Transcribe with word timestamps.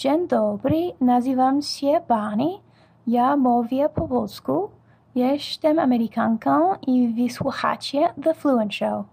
Dzień 0.00 0.28
dobry, 0.28 0.92
nazywam 1.00 1.62
się 1.62 2.00
Bani. 2.08 2.60
Ja 3.06 3.36
mówię 3.36 3.88
po 3.94 4.08
polsku. 4.08 4.70
Jestem 5.14 5.78
Amerykanką 5.78 6.74
i 6.86 7.08
wysłuchacie 7.08 8.14
The 8.22 8.34
Fluent 8.34 8.74
Show. 8.74 9.04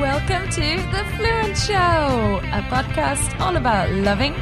Welcome 0.00 0.48
to 0.48 0.60
The 0.92 1.04
Fluent 1.16 1.58
Show, 1.58 2.40
a 2.52 2.62
podcast 2.70 3.40
all 3.40 3.56
about 3.56 4.04
loving, 4.04 4.34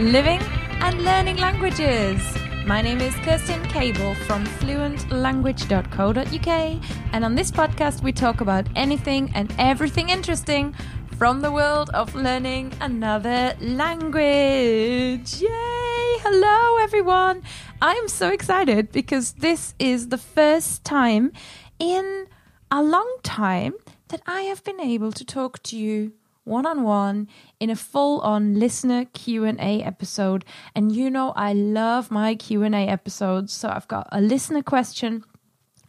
living, 0.00 0.40
and 0.82 1.02
learning 1.02 1.40
languages. 1.40 2.37
My 2.68 2.82
name 2.82 3.00
is 3.00 3.14
Kerstin 3.24 3.64
Cable 3.70 4.14
from 4.14 4.44
fluentlanguage.co.uk, 4.44 6.82
and 7.14 7.24
on 7.24 7.34
this 7.34 7.50
podcast, 7.50 8.02
we 8.02 8.12
talk 8.12 8.42
about 8.42 8.66
anything 8.76 9.32
and 9.34 9.50
everything 9.58 10.10
interesting 10.10 10.74
from 11.16 11.40
the 11.40 11.50
world 11.50 11.88
of 11.94 12.14
learning 12.14 12.74
another 12.82 13.54
language. 13.58 15.40
Yay! 15.40 16.18
Hello, 16.20 16.76
everyone. 16.82 17.42
I'm 17.80 18.06
so 18.06 18.28
excited 18.28 18.92
because 18.92 19.32
this 19.32 19.74
is 19.78 20.08
the 20.08 20.18
first 20.18 20.84
time 20.84 21.32
in 21.78 22.26
a 22.70 22.82
long 22.82 23.16
time 23.22 23.76
that 24.08 24.20
I 24.26 24.42
have 24.42 24.62
been 24.62 24.80
able 24.80 25.12
to 25.12 25.24
talk 25.24 25.62
to 25.62 25.78
you 25.78 26.12
one 26.48 26.66
on 26.66 26.82
one 26.82 27.28
in 27.60 27.70
a 27.70 27.76
full 27.76 28.20
on 28.20 28.58
listener 28.58 29.04
Q&A 29.12 29.82
episode 29.82 30.44
and 30.74 30.90
you 30.94 31.10
know 31.10 31.32
I 31.36 31.52
love 31.52 32.10
my 32.10 32.34
Q&A 32.34 32.88
episodes 32.88 33.52
so 33.52 33.68
I've 33.68 33.88
got 33.88 34.08
a 34.10 34.20
listener 34.20 34.62
question 34.62 35.24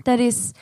that 0.05 0.19
is 0.19 0.53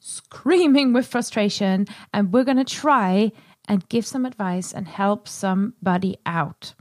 screaming 0.00 0.92
with 0.92 1.06
frustration 1.06 1.86
and 2.12 2.32
we're 2.32 2.44
going 2.44 2.56
to 2.56 2.64
try 2.64 3.32
and 3.68 3.88
give 3.88 4.06
some 4.06 4.24
advice 4.24 4.72
and 4.72 4.86
help 4.86 5.26
somebody 5.26 6.16
out. 6.24 6.74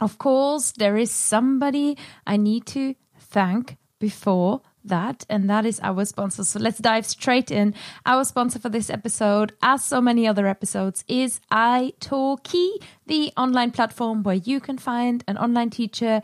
Of 0.00 0.18
course, 0.18 0.72
there 0.72 0.96
is 0.96 1.10
somebody 1.10 1.96
I 2.26 2.36
need 2.36 2.66
to 2.66 2.94
thank 3.18 3.76
before 3.98 4.62
that, 4.84 5.24
and 5.28 5.48
that 5.50 5.66
is 5.66 5.80
our 5.82 6.04
sponsor. 6.04 6.44
So 6.44 6.58
let's 6.58 6.78
dive 6.78 7.06
straight 7.06 7.50
in. 7.50 7.74
Our 8.06 8.24
sponsor 8.24 8.58
for 8.58 8.68
this 8.68 8.90
episode, 8.90 9.52
as 9.62 9.84
so 9.84 10.00
many 10.00 10.26
other 10.26 10.46
episodes, 10.46 11.04
is 11.08 11.40
italki, 11.52 12.70
the 13.06 13.32
online 13.36 13.70
platform 13.70 14.22
where 14.22 14.36
you 14.36 14.60
can 14.60 14.78
find 14.78 15.24
an 15.28 15.36
online 15.36 15.70
teacher 15.70 16.22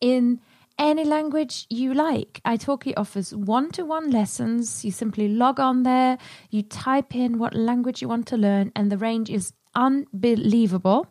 in 0.00 0.40
any 0.78 1.04
language 1.04 1.66
you 1.70 1.94
like. 1.94 2.40
Italki 2.44 2.92
offers 2.96 3.34
one 3.34 3.70
to 3.72 3.84
one 3.84 4.10
lessons. 4.10 4.84
You 4.84 4.90
simply 4.90 5.28
log 5.28 5.58
on 5.58 5.82
there, 5.82 6.18
you 6.50 6.62
type 6.62 7.14
in 7.14 7.38
what 7.38 7.54
language 7.54 8.02
you 8.02 8.08
want 8.08 8.26
to 8.28 8.36
learn, 8.36 8.72
and 8.76 8.92
the 8.92 8.98
range 8.98 9.30
is 9.30 9.52
unbelievable. 9.74 11.06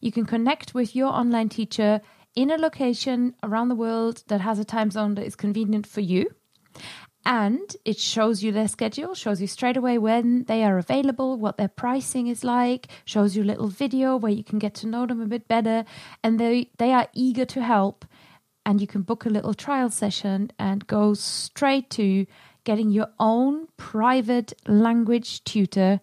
You 0.00 0.12
can 0.12 0.26
connect 0.26 0.74
with 0.74 0.96
your 0.96 1.08
online 1.08 1.48
teacher 1.48 2.00
in 2.38 2.52
a 2.52 2.56
location 2.56 3.34
around 3.42 3.68
the 3.68 3.74
world 3.74 4.22
that 4.28 4.40
has 4.40 4.60
a 4.60 4.64
time 4.64 4.92
zone 4.92 5.16
that 5.16 5.26
is 5.26 5.34
convenient 5.34 5.84
for 5.88 6.00
you. 6.00 6.30
And 7.26 7.68
it 7.84 7.98
shows 7.98 8.44
you 8.44 8.52
their 8.52 8.68
schedule, 8.68 9.16
shows 9.16 9.40
you 9.40 9.48
straight 9.48 9.76
away 9.76 9.98
when 9.98 10.44
they 10.44 10.62
are 10.62 10.78
available, 10.78 11.36
what 11.36 11.56
their 11.56 11.66
pricing 11.66 12.28
is 12.28 12.44
like, 12.44 12.86
shows 13.04 13.36
you 13.36 13.42
a 13.42 13.50
little 13.52 13.66
video 13.66 14.16
where 14.16 14.30
you 14.30 14.44
can 14.44 14.60
get 14.60 14.74
to 14.74 14.86
know 14.86 15.04
them 15.04 15.20
a 15.20 15.26
bit 15.26 15.48
better. 15.48 15.84
And 16.22 16.38
they, 16.38 16.70
they 16.78 16.92
are 16.92 17.08
eager 17.12 17.44
to 17.46 17.60
help. 17.60 18.04
And 18.64 18.80
you 18.80 18.86
can 18.86 19.02
book 19.02 19.26
a 19.26 19.30
little 19.30 19.52
trial 19.52 19.90
session 19.90 20.52
and 20.60 20.86
go 20.86 21.14
straight 21.14 21.90
to 21.90 22.24
getting 22.62 22.92
your 22.92 23.08
own 23.18 23.66
private 23.76 24.52
language 24.68 25.42
tutor. 25.42 26.00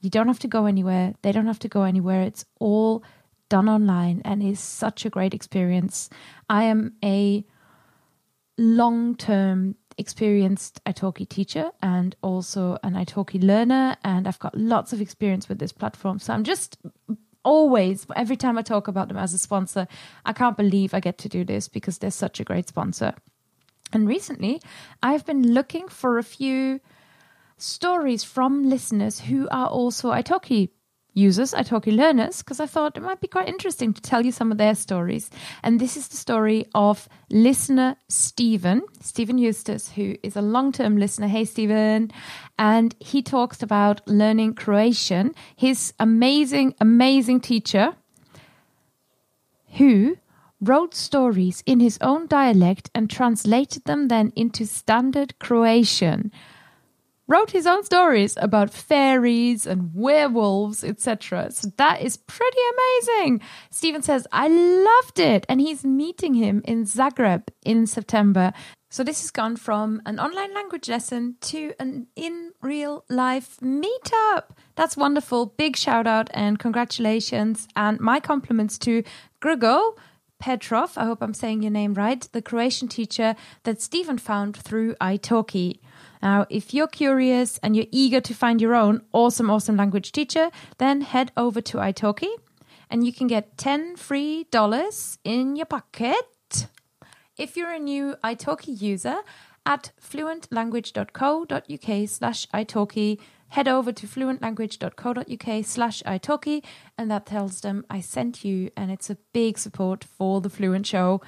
You 0.00 0.10
don't 0.10 0.28
have 0.28 0.40
to 0.40 0.48
go 0.48 0.66
anywhere, 0.66 1.14
they 1.22 1.32
don't 1.32 1.46
have 1.46 1.60
to 1.60 1.68
go 1.68 1.84
anywhere. 1.84 2.20
It's 2.20 2.44
all 2.60 3.02
done 3.48 3.68
online 3.68 4.22
and 4.24 4.42
is 4.42 4.60
such 4.60 5.04
a 5.04 5.10
great 5.10 5.34
experience. 5.34 6.10
I 6.48 6.64
am 6.64 6.94
a 7.04 7.44
long 8.56 9.16
term 9.16 9.76
experienced 9.96 10.82
Italki 10.84 11.28
teacher 11.28 11.70
and 11.82 12.14
also 12.22 12.78
an 12.82 12.94
Italki 12.94 13.42
learner, 13.42 13.96
and 14.04 14.28
I've 14.28 14.38
got 14.38 14.56
lots 14.56 14.92
of 14.92 15.00
experience 15.00 15.48
with 15.48 15.58
this 15.58 15.72
platform. 15.72 16.18
So 16.18 16.32
I'm 16.32 16.44
just 16.44 16.78
always, 17.44 18.06
every 18.14 18.36
time 18.36 18.58
I 18.58 18.62
talk 18.62 18.88
about 18.88 19.08
them 19.08 19.16
as 19.16 19.34
a 19.34 19.38
sponsor, 19.38 19.88
I 20.24 20.32
can't 20.32 20.56
believe 20.56 20.94
I 20.94 21.00
get 21.00 21.18
to 21.18 21.28
do 21.28 21.44
this 21.44 21.68
because 21.68 21.98
they're 21.98 22.10
such 22.10 22.40
a 22.40 22.44
great 22.44 22.68
sponsor. 22.68 23.14
And 23.92 24.06
recently, 24.06 24.60
I've 25.02 25.24
been 25.24 25.54
looking 25.54 25.88
for 25.88 26.18
a 26.18 26.22
few 26.22 26.80
stories 27.56 28.22
from 28.22 28.68
listeners 28.68 29.20
who 29.20 29.48
are 29.50 29.66
also 29.66 30.12
Italki 30.12 30.70
users, 31.18 31.52
Italki 31.52 31.94
learners, 31.94 32.38
because 32.38 32.60
I 32.60 32.66
thought 32.66 32.96
it 32.96 33.02
might 33.02 33.20
be 33.20 33.28
quite 33.28 33.48
interesting 33.48 33.92
to 33.92 34.00
tell 34.00 34.24
you 34.24 34.32
some 34.32 34.52
of 34.52 34.58
their 34.58 34.74
stories. 34.74 35.30
And 35.62 35.80
this 35.80 35.96
is 35.96 36.08
the 36.08 36.16
story 36.16 36.66
of 36.74 37.08
listener 37.30 37.96
Stephen, 38.08 38.82
Stephen 39.00 39.38
Eustace, 39.38 39.90
who 39.90 40.14
is 40.22 40.36
a 40.36 40.42
long 40.42 40.72
term 40.72 40.96
listener. 40.96 41.28
Hey, 41.28 41.44
Stephen. 41.44 42.10
And 42.58 42.94
he 43.00 43.22
talks 43.22 43.62
about 43.62 44.06
learning 44.06 44.54
Croatian. 44.54 45.34
His 45.56 45.92
amazing, 45.98 46.74
amazing 46.80 47.40
teacher 47.40 47.94
who 49.76 50.16
wrote 50.60 50.94
stories 50.94 51.62
in 51.66 51.80
his 51.80 51.98
own 52.00 52.26
dialect 52.26 52.90
and 52.94 53.08
translated 53.08 53.84
them 53.84 54.08
then 54.08 54.32
into 54.34 54.66
standard 54.66 55.38
Croatian 55.38 56.32
wrote 57.28 57.50
his 57.50 57.66
own 57.66 57.84
stories 57.84 58.36
about 58.40 58.72
fairies 58.72 59.66
and 59.66 59.90
werewolves, 59.94 60.82
etc. 60.82 61.50
So 61.52 61.70
that 61.76 62.00
is 62.00 62.16
pretty 62.16 62.58
amazing. 62.74 63.42
Stephen 63.70 64.02
says, 64.02 64.26
I 64.32 64.48
loved 64.48 65.20
it. 65.20 65.44
And 65.48 65.60
he's 65.60 65.84
meeting 65.84 66.34
him 66.34 66.62
in 66.64 66.84
Zagreb 66.84 67.48
in 67.64 67.86
September. 67.86 68.52
So 68.90 69.04
this 69.04 69.20
has 69.20 69.30
gone 69.30 69.56
from 69.56 70.00
an 70.06 70.18
online 70.18 70.54
language 70.54 70.88
lesson 70.88 71.36
to 71.42 71.74
an 71.78 72.06
in 72.16 72.52
real 72.62 73.04
life 73.10 73.58
meetup. 73.60 74.44
That's 74.76 74.96
wonderful. 74.96 75.46
Big 75.58 75.76
shout 75.76 76.06
out 76.06 76.30
and 76.32 76.58
congratulations. 76.58 77.68
And 77.76 78.00
my 78.00 78.18
compliments 78.18 78.78
to 78.78 79.04
Grgo. 79.42 79.92
Petrov, 80.40 80.96
I 80.96 81.04
hope 81.04 81.20
I'm 81.20 81.34
saying 81.34 81.62
your 81.62 81.72
name 81.72 81.94
right, 81.94 82.20
the 82.30 82.40
Croatian 82.40 82.86
teacher 82.86 83.34
that 83.64 83.82
Stephen 83.82 84.18
found 84.18 84.56
through 84.56 84.94
italki. 85.00 85.80
Now, 86.22 86.46
if 86.50 86.74
you're 86.74 86.88
curious 86.88 87.58
and 87.62 87.76
you're 87.76 87.86
eager 87.90 88.20
to 88.20 88.34
find 88.34 88.60
your 88.60 88.74
own 88.74 89.02
awesome, 89.12 89.50
awesome 89.50 89.76
language 89.76 90.12
teacher, 90.12 90.50
then 90.78 91.00
head 91.00 91.32
over 91.36 91.60
to 91.60 91.78
italki 91.78 92.28
and 92.90 93.06
you 93.06 93.12
can 93.12 93.26
get 93.26 93.58
10 93.58 93.96
free 93.96 94.44
dollars 94.50 95.18
in 95.24 95.56
your 95.56 95.66
pocket. 95.66 96.68
If 97.36 97.56
you're 97.56 97.72
a 97.72 97.78
new 97.78 98.16
italki 98.24 98.80
user, 98.80 99.18
at 99.68 99.92
fluentlanguage.co.uk 100.00 102.08
slash 102.08 102.48
italki, 102.48 103.20
head 103.48 103.68
over 103.68 103.92
to 103.92 104.06
fluentlanguage.co.uk 104.06 105.64
slash 105.64 106.02
italki 106.04 106.64
and 106.96 107.10
that 107.10 107.26
tells 107.26 107.60
them 107.60 107.84
I 107.90 108.00
sent 108.00 108.42
you 108.44 108.70
and 108.76 108.90
it's 108.90 109.10
a 109.10 109.18
big 109.34 109.58
support 109.58 110.04
for 110.04 110.40
the 110.40 110.48
Fluent 110.48 110.86
Show 110.86 111.20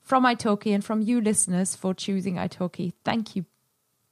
from 0.00 0.24
italki 0.24 0.74
and 0.74 0.84
from 0.84 1.02
you 1.02 1.20
listeners 1.20 1.76
for 1.76 1.94
choosing 1.94 2.34
italki. 2.34 2.94
Thank 3.04 3.36
you 3.36 3.44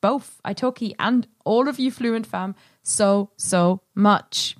both 0.02 0.40
Italki 0.44 0.94
and 0.98 1.26
all 1.46 1.68
of 1.68 1.78
you 1.78 1.90
Fluent 1.90 2.26
fam 2.26 2.54
so, 2.82 3.30
so 3.38 3.80
much. 3.94 4.56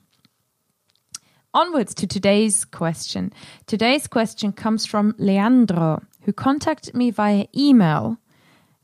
Onwards 1.53 1.95
to 1.97 2.07
today's 2.07 2.65
question. 2.65 3.31
Today's 3.67 4.07
question 4.07 4.53
comes 4.53 4.87
from 4.87 5.15
Leandro, 5.19 6.03
who 6.23 6.33
contacted 6.33 6.95
me 6.95 7.11
via 7.11 7.45
email. 7.55 8.17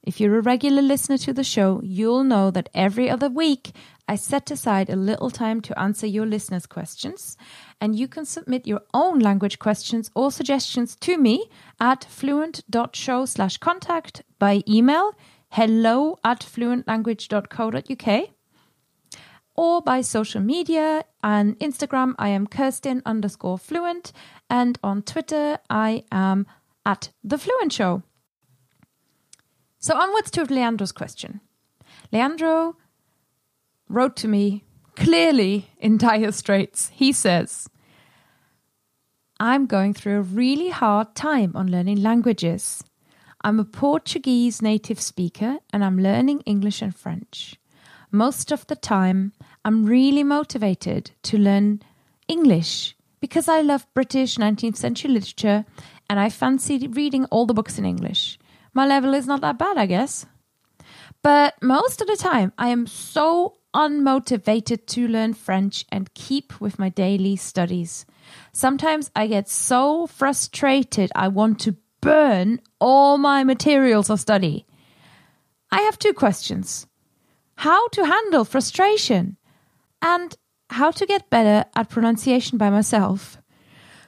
If 0.02 0.20
you're 0.20 0.38
a 0.38 0.42
regular 0.42 0.82
listener 0.82 1.16
to 1.18 1.32
the 1.32 1.44
show, 1.44 1.80
you'll 1.82 2.24
know 2.24 2.50
that 2.50 2.68
every 2.74 3.08
other 3.08 3.30
week 3.30 3.72
I 4.06 4.16
set 4.16 4.50
aside 4.50 4.90
a 4.90 4.96
little 4.96 5.30
time 5.30 5.60
to 5.62 5.78
answer 5.78 6.06
your 6.06 6.26
listeners' 6.26 6.66
questions, 6.66 7.36
and 7.80 7.94
you 7.94 8.08
can 8.08 8.24
submit 8.24 8.66
your 8.66 8.80
own 8.92 9.18
language 9.18 9.58
questions 9.58 10.10
or 10.14 10.30
suggestions 10.30 10.96
to 10.96 11.18
me 11.18 11.48
at 11.78 12.04
fluent.show 12.04 13.26
slash 13.26 13.58
contact 13.58 14.22
by 14.38 14.62
email 14.68 15.12
hello 15.50 16.18
at 16.24 16.40
fluentlanguage.co.uk 16.40 18.28
or 19.54 19.82
by 19.82 20.00
social 20.00 20.40
media. 20.40 21.04
On 21.22 21.54
Instagram, 21.56 22.14
I 22.18 22.28
am 22.28 22.46
Kerstin 22.46 23.02
underscore 23.04 23.58
fluent, 23.58 24.12
and 24.48 24.78
on 24.84 25.02
Twitter, 25.02 25.58
I 25.68 26.04
am 26.12 26.46
at 26.86 27.10
The 27.24 27.38
Fluent 27.38 27.72
Show. 27.72 28.04
So, 29.80 29.96
onwards 29.96 30.30
to 30.32 30.44
Leandro's 30.44 30.92
question. 30.92 31.40
Leandro 32.12 32.76
wrote 33.88 34.16
to 34.16 34.28
me 34.28 34.64
clearly 34.94 35.70
in 35.78 35.98
dire 35.98 36.32
straits. 36.32 36.90
He 36.94 37.12
says, 37.12 37.68
I'm 39.40 39.66
going 39.66 39.94
through 39.94 40.18
a 40.18 40.22
really 40.22 40.70
hard 40.70 41.14
time 41.14 41.52
on 41.54 41.70
learning 41.70 42.02
languages. 42.02 42.82
I'm 43.42 43.60
a 43.60 43.64
Portuguese 43.64 44.60
native 44.60 45.00
speaker 45.00 45.58
and 45.72 45.84
I'm 45.84 45.98
learning 45.98 46.40
English 46.40 46.82
and 46.82 46.94
French. 46.94 47.56
Most 48.10 48.50
of 48.50 48.66
the 48.66 48.74
time, 48.74 49.32
I'm 49.64 49.84
really 49.84 50.24
motivated 50.24 51.12
to 51.24 51.38
learn 51.38 51.82
English 52.26 52.96
because 53.20 53.48
I 53.48 53.60
love 53.60 53.86
British 53.94 54.36
19th 54.36 54.76
century 54.76 55.10
literature 55.10 55.64
and 56.10 56.18
I 56.18 56.30
fancy 56.30 56.88
reading 56.88 57.26
all 57.26 57.46
the 57.46 57.54
books 57.54 57.78
in 57.78 57.84
English. 57.84 58.38
My 58.74 58.86
level 58.86 59.14
is 59.14 59.26
not 59.26 59.40
that 59.42 59.58
bad, 59.58 59.76
I 59.76 59.86
guess. 59.86 60.26
But 61.22 61.54
most 61.62 62.00
of 62.00 62.06
the 62.06 62.16
time, 62.16 62.52
I 62.58 62.68
am 62.68 62.86
so 62.86 63.58
unmotivated 63.74 64.86
to 64.86 65.06
learn 65.06 65.34
French 65.34 65.84
and 65.90 66.12
keep 66.14 66.60
with 66.60 66.78
my 66.78 66.88
daily 66.88 67.36
studies. 67.36 68.06
Sometimes 68.52 69.10
I 69.14 69.26
get 69.26 69.48
so 69.48 70.06
frustrated, 70.06 71.12
I 71.14 71.28
want 71.28 71.60
to 71.60 71.76
burn 72.00 72.60
all 72.80 73.18
my 73.18 73.44
materials 73.44 74.10
of 74.10 74.20
study. 74.20 74.66
I 75.70 75.80
have 75.82 75.98
two 75.98 76.12
questions 76.12 76.86
how 77.56 77.88
to 77.88 78.04
handle 78.04 78.44
frustration 78.44 79.36
and 80.00 80.36
how 80.70 80.92
to 80.92 81.04
get 81.06 81.28
better 81.28 81.68
at 81.74 81.90
pronunciation 81.90 82.56
by 82.56 82.70
myself. 82.70 83.38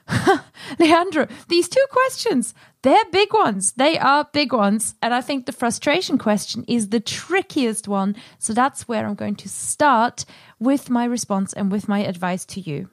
Leandro, 0.79 1.27
these 1.47 1.67
two 1.67 1.85
questions, 1.91 2.53
they're 2.81 3.05
big 3.11 3.33
ones. 3.33 3.73
They 3.73 3.97
are 3.99 4.29
big 4.31 4.53
ones. 4.53 4.95
And 5.01 5.13
I 5.13 5.21
think 5.21 5.45
the 5.45 5.51
frustration 5.51 6.17
question 6.17 6.63
is 6.67 6.89
the 6.89 6.99
trickiest 6.99 7.87
one. 7.87 8.15
So 8.39 8.53
that's 8.53 8.87
where 8.87 9.05
I'm 9.05 9.15
going 9.15 9.35
to 9.37 9.49
start 9.49 10.25
with 10.59 10.89
my 10.89 11.05
response 11.05 11.53
and 11.53 11.71
with 11.71 11.87
my 11.87 11.99
advice 11.99 12.45
to 12.45 12.61
you. 12.61 12.89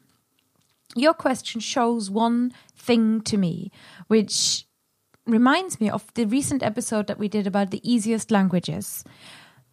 Your 0.97 1.15
question 1.15 1.61
shows 1.61 2.11
one 2.11 2.53
thing 2.77 3.21
to 3.23 3.37
me, 3.37 3.71
which 4.09 4.67
reminds 5.29 5.81
me 5.81 5.91
of 5.91 6.13
the 6.15 6.25
recent 6.25 6.63
episode 6.63 7.07
that 7.07 7.19
we 7.19 7.29
did 7.29 7.47
about 7.47 7.71
the 7.71 7.81
easiest 7.89 8.31
languages. 8.31 9.05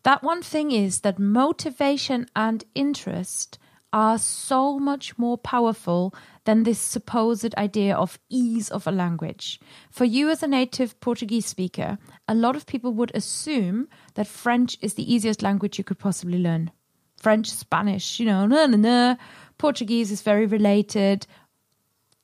That 0.03 0.21
one 0.21 0.41
thing 0.41 0.71
is 0.71 0.99
that 1.01 1.17
motivation 1.17 2.27
and 2.35 2.63
interest 2.75 3.57
are 3.93 4.17
so 4.17 4.77
much 4.77 5.17
more 5.17 5.37
powerful 5.37 6.13
than 6.43 6.63
this 6.63 6.79
supposed 6.79 7.55
idea 7.55 7.95
of 7.95 8.19
ease 8.29 8.69
of 8.69 8.85
a 8.85 8.91
language. 8.91 9.59
For 9.89 10.03
you, 10.03 10.29
as 10.29 10.43
a 10.43 10.47
native 10.47 10.99
Portuguese 10.99 11.45
speaker, 11.45 11.97
a 12.27 12.35
lot 12.35 12.57
of 12.57 12.65
people 12.65 12.93
would 12.93 13.15
assume 13.15 13.87
that 14.15 14.27
French 14.27 14.77
is 14.81 14.95
the 14.95 15.11
easiest 15.11 15.41
language 15.41 15.77
you 15.77 15.85
could 15.85 15.97
possibly 15.97 16.39
learn. 16.39 16.71
French, 17.17 17.49
Spanish, 17.49 18.19
you 18.19 18.25
know, 18.25 18.45
nah, 18.45 18.65
nah, 18.65 18.77
nah. 18.77 19.15
Portuguese 19.57 20.11
is 20.11 20.21
very 20.21 20.45
related. 20.45 21.25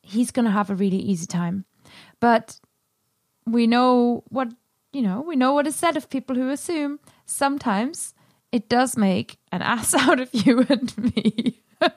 He's 0.02 0.32
going 0.32 0.46
to 0.46 0.52
have 0.52 0.70
a 0.70 0.76
really 0.76 0.98
easy 0.98 1.26
time. 1.26 1.64
But 2.20 2.60
we 3.46 3.68
know 3.68 4.24
what, 4.30 4.50
you 4.94 5.02
know, 5.02 5.22
we 5.22 5.36
know 5.36 5.54
what 5.54 5.68
is 5.68 5.76
said 5.76 5.98
of 5.98 6.10
people 6.10 6.36
who 6.36 6.50
assume 6.50 7.00
sometimes 7.26 8.14
it 8.52 8.70
does 8.70 8.98
make 8.98 9.38
an 9.52 9.62
ass 9.62 9.94
out 9.94 10.20
of 10.20 10.30
you 10.34 10.66
and 10.70 10.98
me. 10.98 11.64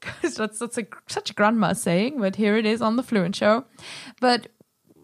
Because 0.00 0.34
that's, 0.34 0.58
that's 0.58 0.78
a, 0.78 0.86
such 1.06 1.30
a 1.30 1.34
grandma 1.34 1.72
saying, 1.72 2.18
but 2.18 2.34
here 2.34 2.56
it 2.56 2.66
is 2.66 2.82
on 2.82 2.96
the 2.96 3.02
Fluent 3.04 3.36
Show. 3.36 3.64
But 4.20 4.48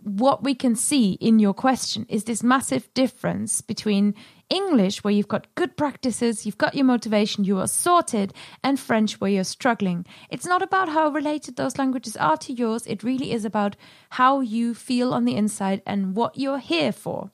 what 0.02 0.42
we 0.42 0.54
can 0.54 0.74
see 0.74 1.12
in 1.12 1.38
your 1.38 1.54
question 1.54 2.06
is 2.08 2.24
this 2.24 2.42
massive 2.42 2.92
difference 2.92 3.60
between 3.60 4.14
English, 4.52 5.02
where 5.02 5.14
you've 5.14 5.28
got 5.28 5.52
good 5.54 5.76
practices, 5.78 6.44
you've 6.44 6.58
got 6.58 6.74
your 6.74 6.84
motivation, 6.84 7.42
you 7.42 7.58
are 7.58 7.66
sorted, 7.66 8.34
and 8.62 8.78
French, 8.78 9.18
where 9.20 9.30
you're 9.30 9.44
struggling. 9.44 10.04
It's 10.28 10.46
not 10.46 10.60
about 10.60 10.90
how 10.90 11.08
related 11.08 11.56
those 11.56 11.78
languages 11.78 12.16
are 12.18 12.36
to 12.36 12.52
yours, 12.52 12.86
it 12.86 13.02
really 13.02 13.32
is 13.32 13.46
about 13.46 13.76
how 14.10 14.40
you 14.40 14.74
feel 14.74 15.14
on 15.14 15.24
the 15.24 15.36
inside 15.36 15.80
and 15.86 16.14
what 16.14 16.36
you're 16.36 16.58
here 16.58 16.92
for. 16.92 17.30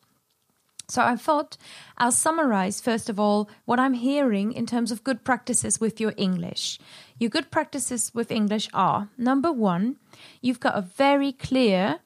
So 0.89 1.03
I 1.03 1.17
thought 1.17 1.59
I'll 1.99 2.13
summarize, 2.13 2.81
first 2.81 3.11
of 3.11 3.21
all, 3.21 3.51
what 3.67 3.81
I'm 3.81 3.95
hearing 3.95 4.53
in 4.53 4.65
terms 4.65 4.91
of 4.91 5.05
good 5.05 5.23
practices 5.23 5.79
with 5.81 6.01
your 6.01 6.15
English. 6.17 6.79
Your 7.19 7.31
good 7.31 7.51
practices 7.51 8.13
with 8.15 8.31
English 8.31 8.69
are 8.73 9.11
number 9.19 9.53
one, 9.53 9.97
you've 10.41 10.61
got 10.61 10.79
a 10.79 10.83
very 10.83 11.33
clear 11.33 11.99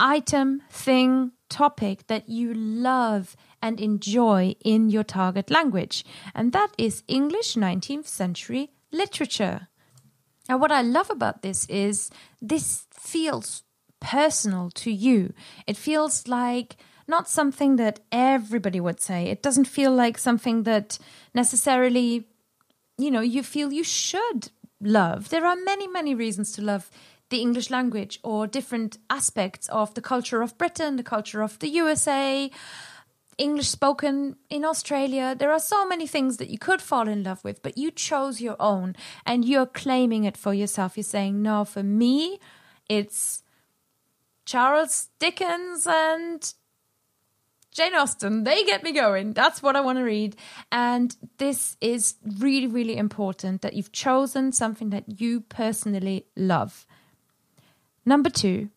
item, 0.00 0.62
thing, 0.70 1.32
topic 1.48 2.06
that 2.08 2.28
you 2.28 2.52
love 2.54 3.36
and 3.66 3.80
enjoy 3.80 4.54
in 4.64 4.90
your 4.90 5.02
target 5.02 5.50
language, 5.50 6.04
and 6.34 6.52
that 6.52 6.70
is 6.78 7.02
English 7.08 7.54
19th 7.56 8.06
century 8.06 8.70
literature. 8.92 9.66
Now, 10.48 10.56
what 10.58 10.70
I 10.70 10.82
love 10.82 11.10
about 11.10 11.42
this 11.42 11.66
is 11.66 12.08
this 12.40 12.86
feels 12.92 13.64
personal 14.00 14.70
to 14.70 14.92
you. 14.92 15.32
It 15.66 15.76
feels 15.76 16.28
like 16.28 16.76
not 17.08 17.28
something 17.28 17.74
that 17.76 18.00
everybody 18.12 18.80
would 18.80 19.00
say. 19.00 19.26
It 19.26 19.42
doesn't 19.42 19.66
feel 19.66 19.92
like 19.92 20.16
something 20.16 20.62
that 20.62 20.98
necessarily, 21.34 22.28
you 22.96 23.10
know, 23.10 23.20
you 23.20 23.42
feel 23.42 23.72
you 23.72 23.84
should 23.84 24.50
love. 24.80 25.30
There 25.30 25.44
are 25.44 25.56
many, 25.56 25.88
many 25.88 26.14
reasons 26.14 26.52
to 26.52 26.62
love 26.62 26.88
the 27.30 27.40
English 27.40 27.70
language 27.70 28.20
or 28.22 28.46
different 28.46 28.98
aspects 29.10 29.68
of 29.70 29.94
the 29.94 30.00
culture 30.00 30.42
of 30.42 30.56
Britain, 30.56 30.94
the 30.94 31.02
culture 31.02 31.42
of 31.42 31.58
the 31.58 31.68
USA, 31.68 32.50
English 33.38 33.68
spoken 33.68 34.36
in 34.48 34.64
Australia. 34.64 35.34
There 35.38 35.52
are 35.52 35.58
so 35.58 35.86
many 35.86 36.06
things 36.06 36.38
that 36.38 36.48
you 36.48 36.58
could 36.58 36.80
fall 36.80 37.06
in 37.06 37.22
love 37.22 37.44
with, 37.44 37.62
but 37.62 37.76
you 37.76 37.90
chose 37.90 38.40
your 38.40 38.56
own 38.58 38.96
and 39.24 39.44
you're 39.44 39.66
claiming 39.66 40.24
it 40.24 40.36
for 40.36 40.54
yourself. 40.54 40.96
You're 40.96 41.04
saying, 41.04 41.42
no, 41.42 41.64
for 41.64 41.82
me, 41.82 42.40
it's 42.88 43.42
Charles 44.46 45.08
Dickens 45.18 45.86
and 45.86 46.54
Jane 47.76 47.94
Austen, 47.94 48.44
they 48.44 48.64
get 48.64 48.82
me 48.82 48.92
going. 48.92 49.34
That's 49.34 49.62
what 49.62 49.76
I 49.76 49.82
want 49.82 49.98
to 49.98 50.02
read. 50.02 50.34
And 50.72 51.14
this 51.36 51.76
is 51.82 52.14
really, 52.38 52.66
really 52.66 52.96
important 52.96 53.60
that 53.60 53.74
you've 53.74 53.92
chosen 53.92 54.52
something 54.52 54.88
that 54.90 55.20
you 55.20 55.42
personally 55.42 56.24
love. 56.34 56.86
Number 58.06 58.30
two, 58.30 58.70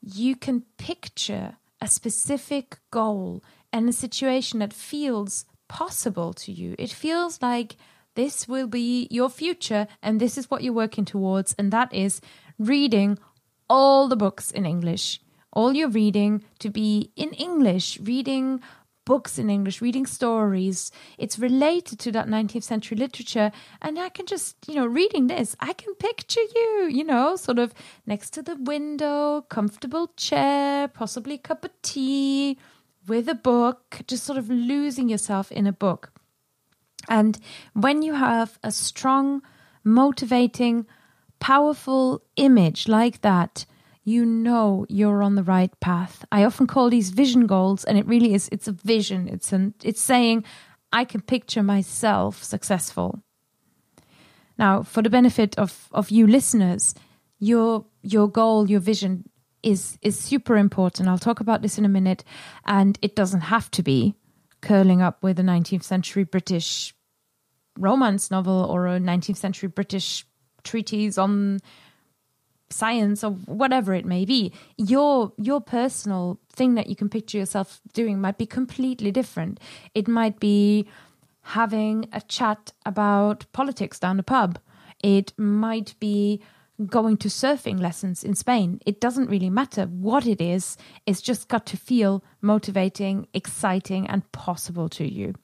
you 0.00 0.36
can 0.36 0.62
picture 0.78 1.56
a 1.82 1.86
specific 1.86 2.78
goal 2.90 3.42
and 3.76 3.88
a 3.88 3.92
situation 3.92 4.60
that 4.60 4.72
feels 4.72 5.44
possible 5.68 6.32
to 6.32 6.52
you. 6.52 6.74
It 6.78 6.90
feels 6.90 7.40
like 7.42 7.76
this 8.14 8.48
will 8.48 8.66
be 8.66 9.06
your 9.10 9.28
future 9.28 9.86
and 10.02 10.20
this 10.20 10.38
is 10.38 10.50
what 10.50 10.62
you're 10.62 10.72
working 10.72 11.04
towards, 11.04 11.54
and 11.58 11.72
that 11.72 11.92
is 11.92 12.20
reading 12.58 13.18
all 13.68 14.08
the 14.08 14.16
books 14.16 14.50
in 14.50 14.64
English 14.64 15.20
all 15.56 15.72
your 15.72 15.88
reading 15.88 16.44
to 16.58 16.68
be 16.68 17.10
in 17.16 17.30
English, 17.30 17.98
reading 18.02 18.60
books 19.06 19.38
in 19.38 19.48
English, 19.48 19.80
reading 19.80 20.04
stories. 20.04 20.92
It's 21.16 21.38
related 21.38 21.98
to 22.00 22.12
that 22.12 22.28
19th 22.28 22.64
century 22.64 22.98
literature. 22.98 23.50
And 23.80 23.98
I 23.98 24.10
can 24.10 24.26
just, 24.26 24.56
you 24.68 24.74
know, 24.74 24.84
reading 24.84 25.28
this, 25.28 25.56
I 25.58 25.72
can 25.72 25.94
picture 25.94 26.42
you, 26.54 26.88
you 26.90 27.04
know, 27.04 27.36
sort 27.36 27.58
of 27.58 27.72
next 28.04 28.30
to 28.34 28.42
the 28.42 28.56
window, 28.56 29.46
comfortable 29.48 30.08
chair, 30.18 30.88
possibly 30.88 31.36
a 31.36 31.38
cup 31.38 31.64
of 31.64 31.70
tea 31.80 32.58
with 33.06 33.28
a 33.28 33.34
book, 33.34 34.00
just 34.06 34.24
sort 34.24 34.38
of 34.38 34.48
losing 34.50 35.08
yourself 35.08 35.52
in 35.52 35.66
a 35.66 35.72
book. 35.72 36.12
And 37.08 37.38
when 37.72 38.02
you 38.02 38.14
have 38.14 38.58
a 38.62 38.72
strong, 38.72 39.42
motivating, 39.84 40.86
powerful 41.38 42.22
image 42.36 42.88
like 42.88 43.20
that, 43.20 43.64
you 44.02 44.24
know 44.24 44.86
you're 44.88 45.22
on 45.22 45.34
the 45.34 45.42
right 45.42 45.72
path. 45.80 46.24
I 46.30 46.44
often 46.44 46.66
call 46.66 46.90
these 46.90 47.10
vision 47.10 47.46
goals, 47.46 47.84
and 47.84 47.98
it 47.98 48.06
really 48.06 48.34
is. 48.34 48.48
It's 48.52 48.68
a 48.68 48.72
vision. 48.72 49.28
It's 49.28 49.52
an. 49.52 49.74
It's 49.82 50.00
saying, 50.00 50.44
I 50.92 51.04
can 51.04 51.20
picture 51.20 51.62
myself 51.62 52.42
successful. 52.42 53.22
Now, 54.58 54.82
for 54.82 55.02
the 55.02 55.10
benefit 55.10 55.58
of 55.58 55.88
of 55.90 56.10
you 56.10 56.26
listeners, 56.26 56.94
your 57.38 57.84
your 58.02 58.28
goal, 58.28 58.70
your 58.70 58.80
vision 58.80 59.28
is 59.66 59.98
is 60.00 60.18
super 60.18 60.56
important. 60.56 61.08
I'll 61.08 61.18
talk 61.18 61.40
about 61.40 61.60
this 61.60 61.76
in 61.76 61.84
a 61.84 61.88
minute, 61.88 62.24
and 62.64 62.98
it 63.02 63.16
doesn't 63.16 63.42
have 63.42 63.70
to 63.72 63.82
be 63.82 64.14
curling 64.62 65.02
up 65.02 65.22
with 65.22 65.38
a 65.38 65.42
19th 65.42 65.82
century 65.82 66.24
British 66.24 66.94
romance 67.78 68.30
novel 68.30 68.64
or 68.64 68.86
a 68.86 68.98
19th 68.98 69.36
century 69.36 69.68
British 69.68 70.24
treatise 70.64 71.18
on 71.18 71.58
science 72.70 73.22
or 73.22 73.32
whatever 73.32 73.92
it 73.92 74.06
may 74.06 74.24
be. 74.24 74.52
Your 74.78 75.32
your 75.36 75.60
personal 75.60 76.38
thing 76.52 76.76
that 76.76 76.88
you 76.88 76.94
can 76.94 77.08
picture 77.08 77.38
yourself 77.38 77.80
doing 77.92 78.20
might 78.20 78.38
be 78.38 78.46
completely 78.46 79.10
different. 79.10 79.58
It 79.94 80.06
might 80.06 80.38
be 80.38 80.88
having 81.42 82.08
a 82.12 82.20
chat 82.20 82.72
about 82.84 83.46
politics 83.52 83.98
down 83.98 84.16
the 84.16 84.22
pub. 84.22 84.58
It 85.02 85.32
might 85.36 85.94
be 86.00 86.40
going 86.86 87.16
to 87.16 87.28
surfing 87.28 87.80
lessons 87.80 88.22
in 88.22 88.34
Spain 88.34 88.80
it 88.84 89.00
doesn't 89.00 89.30
really 89.30 89.50
matter 89.50 89.84
what 89.84 90.26
it 90.26 90.40
is 90.40 90.76
it's 91.06 91.22
just 91.22 91.48
got 91.48 91.64
to 91.66 91.76
feel 91.76 92.22
motivating 92.42 93.26
exciting 93.32 94.06
and 94.08 94.30
possible 94.32 94.88
to 94.88 95.10
you 95.10 95.34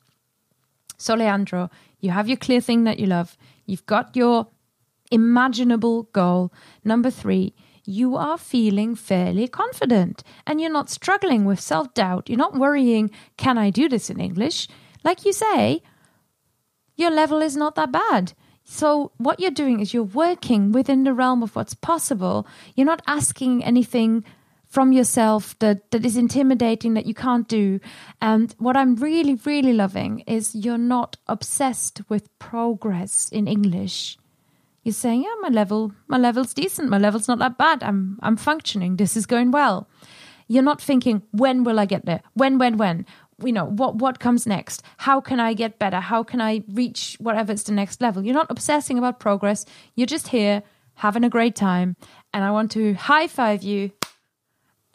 so 0.99 1.15
leandro 1.15 1.71
you 2.01 2.11
have 2.11 2.29
your 2.29 2.37
clear 2.37 2.61
thing 2.61 2.85
that 2.85 2.99
you 2.99 3.07
love 3.07 3.37
you've 3.65 3.87
got 3.87 4.15
your 4.15 4.49
imaginable 5.13 6.05
goal. 6.15 6.53
Number 6.83 7.11
three, 7.11 7.55
you 7.85 8.17
are 8.17 8.39
feeling 8.39 8.95
fairly 8.97 9.47
confident 9.47 10.25
and 10.47 10.61
you're 10.61 10.73
not 10.73 10.91
struggling 10.91 11.45
with 11.45 11.61
self 11.61 11.93
doubt. 11.95 12.29
You're 12.29 12.39
not 12.39 12.59
worrying, 12.59 13.11
can 13.37 13.59
I 13.59 13.71
do 13.71 13.89
this 13.89 14.11
in 14.11 14.19
English? 14.19 14.67
Like 15.05 15.25
you 15.25 15.33
say, 15.33 15.83
your 16.97 17.11
level 17.11 17.43
is 17.43 17.57
not 17.57 17.75
that 17.75 17.93
bad. 17.93 18.33
So, 18.73 19.13
what 19.19 19.39
you're 19.39 19.51
doing 19.51 19.81
is 19.81 19.93
you're 19.93 20.03
working 20.03 20.73
within 20.73 21.05
the 21.05 21.13
realm 21.13 21.43
of 21.43 21.55
what's 21.55 21.75
possible. 21.75 22.47
You're 22.75 22.87
not 22.87 23.03
asking 23.07 23.63
anything 23.63 24.25
from 24.67 24.93
yourself 24.93 25.59
that, 25.59 25.91
that 25.91 26.07
is 26.07 26.17
intimidating 26.17 26.95
that 26.95 27.05
you 27.05 27.13
can't 27.13 27.47
do. 27.47 27.81
And 28.23 28.55
what 28.59 28.75
I'm 28.75 28.97
really, 28.97 29.35
really 29.45 29.75
loving 29.75 30.21
is 30.21 30.55
you're 30.55 30.79
not 30.79 31.19
obsessed 31.29 32.01
with 32.09 32.39
progress 32.39 33.29
in 33.29 33.47
English. 33.47 34.17
You're 34.85 34.95
saying, 34.95 35.25
yeah, 35.25 35.35
my 35.43 35.49
level, 35.49 35.93
my 36.09 36.17
level's 36.17 36.55
decent. 36.55 36.89
My 36.89 36.97
level's 36.97 37.29
not 37.29 37.41
that 37.41 37.59
bad. 37.59 37.83
I'm, 37.83 38.19
I'm 38.23 38.39
functioning. 38.39 38.97
This 38.97 39.19
is 39.19 39.27
going 39.27 39.51
well. 39.51 39.87
You're 40.49 40.63
not 40.63 40.81
thinking, 40.81 41.21
when 41.31 41.63
will 41.63 41.79
I 41.79 41.85
get 41.85 42.07
there? 42.07 42.23
When, 42.33 42.57
when, 42.57 42.79
when? 42.79 43.05
You 43.45 43.53
know, 43.53 43.65
what, 43.65 43.97
what 43.97 44.19
comes 44.19 44.47
next? 44.47 44.83
How 44.99 45.21
can 45.21 45.41
I 45.41 45.55
get 45.55 45.79
better? 45.79 46.01
How 46.01 46.23
can 46.23 46.41
I 46.41 46.63
reach 46.69 47.17
whatever 47.21 47.53
is 47.53 47.65
the 47.65 47.73
next 47.73 48.01
level? 48.01 48.25
You're 48.25 48.35
not 48.35 48.51
obsessing 48.51 48.99
about 48.99 49.21
progress. 49.21 49.65
You're 49.95 50.07
just 50.07 50.29
here 50.29 50.63
having 50.95 51.25
a 51.25 51.31
great 51.31 51.55
time. 51.55 51.97
And 52.33 52.45
I 52.45 52.51
want 52.51 52.71
to 52.73 52.95
high 52.95 53.27
five 53.27 53.63
you 53.63 53.91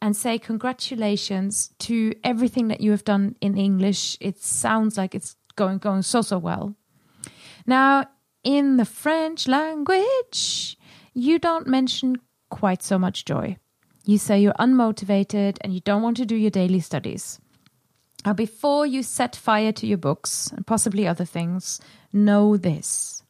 and 0.02 0.16
say 0.16 0.38
congratulations 0.38 1.72
to 1.80 2.14
everything 2.24 2.68
that 2.68 2.82
you 2.82 2.92
have 2.92 3.04
done 3.04 3.36
in 3.42 3.58
English. 3.58 4.18
It 4.20 4.40
sounds 4.40 4.98
like 4.98 5.16
it's 5.16 5.36
going 5.56 5.80
going 5.80 6.04
so 6.04 6.22
so 6.22 6.38
well. 6.38 6.76
Now, 7.66 8.06
in 8.44 8.78
the 8.78 8.86
French 8.86 9.48
language, 9.48 10.78
you 11.14 11.40
don't 11.40 11.68
mention 11.68 12.18
quite 12.50 12.84
so 12.84 12.98
much 12.98 13.26
joy. 13.26 13.58
You 14.06 14.18
say 14.18 14.40
you're 14.40 14.54
unmotivated 14.54 15.58
and 15.62 15.74
you 15.74 15.82
don't 15.82 16.02
want 16.02 16.18
to 16.18 16.26
do 16.26 16.36
your 16.36 16.52
daily 16.52 16.80
studies. 16.80 17.40
Now, 18.26 18.34
before 18.34 18.86
you 18.86 19.04
set 19.04 19.36
fire 19.36 19.72
to 19.74 19.88
your 19.88 19.98
books 19.98 20.52
and 20.52 20.66
possibly 20.66 21.08
other 21.08 21.26
things, 21.26 21.80
know 22.12 22.58
this. 22.58 23.24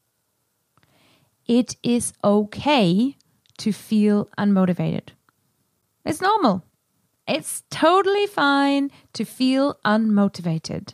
It 1.46 1.76
is 1.84 2.14
okay 2.24 3.16
to 3.58 3.72
feel 3.72 4.30
unmotivated. 4.38 5.10
It's 6.06 6.22
normal. 6.22 6.64
It's 7.28 7.64
totally 7.70 8.28
fine 8.28 8.92
to 9.14 9.26
feel 9.26 9.78
unmotivated. 9.86 10.94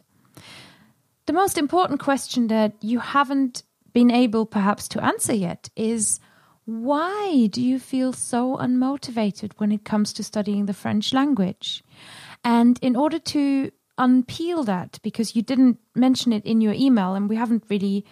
The 1.26 1.34
most 1.34 1.58
important 1.58 2.00
question 2.00 2.48
that 2.48 2.74
you 2.82 3.00
haven't 3.00 3.64
been 3.94 4.12
able 4.12 4.46
perhaps 4.46 4.88
to 4.90 5.04
answer 5.04 5.34
yet 5.34 5.70
is 5.76 6.20
why 6.66 7.48
do 7.52 7.62
you 7.62 7.78
feel 7.78 8.14
so 8.14 8.58
unmotivated 8.58 9.52
when 9.58 9.72
it 9.72 9.86
comes 9.86 10.14
to 10.14 10.24
studying 10.24 10.66
the 10.66 10.74
French 10.74 11.14
language? 11.14 11.84
And 12.44 12.80
in 12.82 12.96
order 12.96 13.20
to 13.20 13.72
unpeel 13.98 14.66
that, 14.66 15.00
because 15.04 15.36
you 15.36 15.42
didn't 15.42 15.80
mention 15.96 16.34
it 16.34 16.46
in 16.46 16.62
your 16.62 16.74
email, 16.74 17.14
and 17.14 17.30
we 17.30 17.36
haven't 17.36 17.64
really 17.70 18.06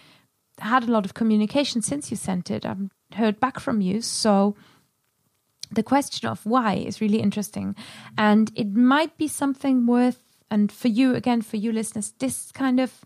had 0.58 0.84
a 0.84 0.92
lot 0.92 1.04
of 1.04 1.14
communication 1.14 1.82
since 1.82 2.10
you 2.10 2.16
sent 2.16 2.50
it, 2.50 2.64
I've 2.64 2.90
heard 3.14 3.40
back 3.40 3.58
from 3.58 3.80
you. 3.80 4.00
So 4.00 4.54
the 5.70 5.82
question 5.82 6.28
of 6.28 6.44
why 6.44 6.74
is 6.74 7.00
really 7.00 7.20
interesting. 7.20 7.74
And 8.16 8.52
it 8.54 8.72
might 8.74 9.16
be 9.16 9.26
something 9.26 9.86
worth, 9.86 10.20
and 10.50 10.70
for 10.70 10.88
you, 10.88 11.14
again, 11.14 11.42
for 11.42 11.56
you 11.56 11.72
listeners, 11.72 12.12
this 12.18 12.52
kind 12.52 12.78
of 12.78 13.00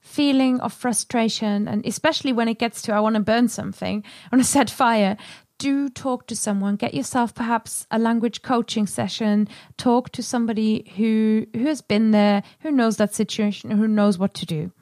feeling 0.00 0.60
of 0.60 0.72
frustration, 0.72 1.66
and 1.66 1.84
especially 1.86 2.32
when 2.32 2.46
it 2.46 2.58
gets 2.58 2.82
to 2.82 2.92
I 2.92 3.00
want 3.00 3.14
to 3.14 3.22
burn 3.22 3.48
something, 3.48 4.04
I 4.30 4.36
want 4.36 4.44
to 4.44 4.50
set 4.50 4.68
fire, 4.68 5.16
do 5.64 5.88
talk 5.88 6.26
to 6.26 6.36
someone. 6.36 6.76
Get 6.76 6.92
yourself 6.92 7.34
perhaps 7.34 7.86
a 7.90 7.98
language 7.98 8.42
coaching 8.42 8.86
session. 8.86 9.48
Talk 9.78 10.10
to 10.10 10.22
somebody 10.22 10.92
who 10.96 11.46
who 11.54 11.64
has 11.64 11.80
been 11.80 12.10
there, 12.10 12.42
who 12.60 12.70
knows 12.70 12.98
that 12.98 13.14
situation, 13.14 13.70
who 13.70 13.88
knows 13.88 14.18
what 14.18 14.34
to 14.34 14.44
do. 14.44 14.72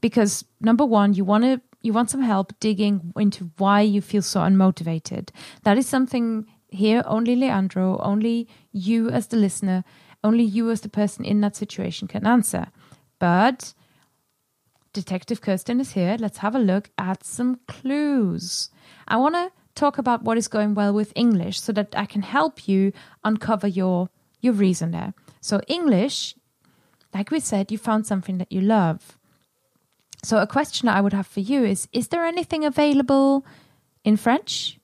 Because 0.00 0.44
number 0.58 0.86
one, 0.86 1.12
you 1.12 1.26
want 1.26 1.44
to 1.44 1.60
you 1.82 1.92
want 1.92 2.08
some 2.08 2.22
help 2.22 2.58
digging 2.58 3.12
into 3.16 3.50
why 3.58 3.82
you 3.82 4.00
feel 4.00 4.22
so 4.22 4.40
unmotivated. 4.40 5.28
That 5.64 5.76
is 5.76 5.86
something 5.86 6.46
here 6.68 7.02
only 7.04 7.36
Leandro, 7.36 7.98
only 7.98 8.48
you 8.72 9.10
as 9.10 9.26
the 9.26 9.36
listener, 9.36 9.84
only 10.24 10.44
you 10.44 10.70
as 10.70 10.80
the 10.80 10.88
person 10.88 11.24
in 11.26 11.42
that 11.42 11.56
situation 11.56 12.08
can 12.08 12.26
answer. 12.26 12.68
But 13.18 13.74
Detective 14.94 15.42
Kerstin 15.42 15.80
is 15.80 15.92
here. 15.92 16.16
Let's 16.18 16.38
have 16.38 16.54
a 16.54 16.66
look 16.72 16.90
at 16.96 17.24
some 17.24 17.60
clues. 17.68 18.70
I 19.06 19.16
want 19.18 19.34
to 19.34 19.59
talk 19.80 19.98
about 19.98 20.22
what 20.22 20.38
is 20.38 20.48
going 20.48 20.74
well 20.74 20.92
with 20.92 21.12
English 21.16 21.60
so 21.60 21.72
that 21.72 21.94
I 21.96 22.06
can 22.06 22.22
help 22.22 22.68
you 22.68 22.92
uncover 23.24 23.66
your 23.66 24.08
your 24.40 24.54
reason 24.54 24.90
there. 24.90 25.12
So 25.40 25.60
English, 25.68 26.34
like 27.14 27.30
we 27.30 27.40
said, 27.40 27.72
you 27.72 27.78
found 27.78 28.06
something 28.06 28.38
that 28.38 28.52
you 28.52 28.60
love. 28.60 29.18
So 30.22 30.38
a 30.38 30.46
question 30.46 30.88
I 30.88 31.00
would 31.00 31.12
have 31.12 31.26
for 31.26 31.40
you 31.40 31.64
is 31.64 31.88
is 31.92 32.08
there 32.08 32.24
anything 32.24 32.64
available 32.64 33.44
in 34.04 34.16
French? 34.16 34.76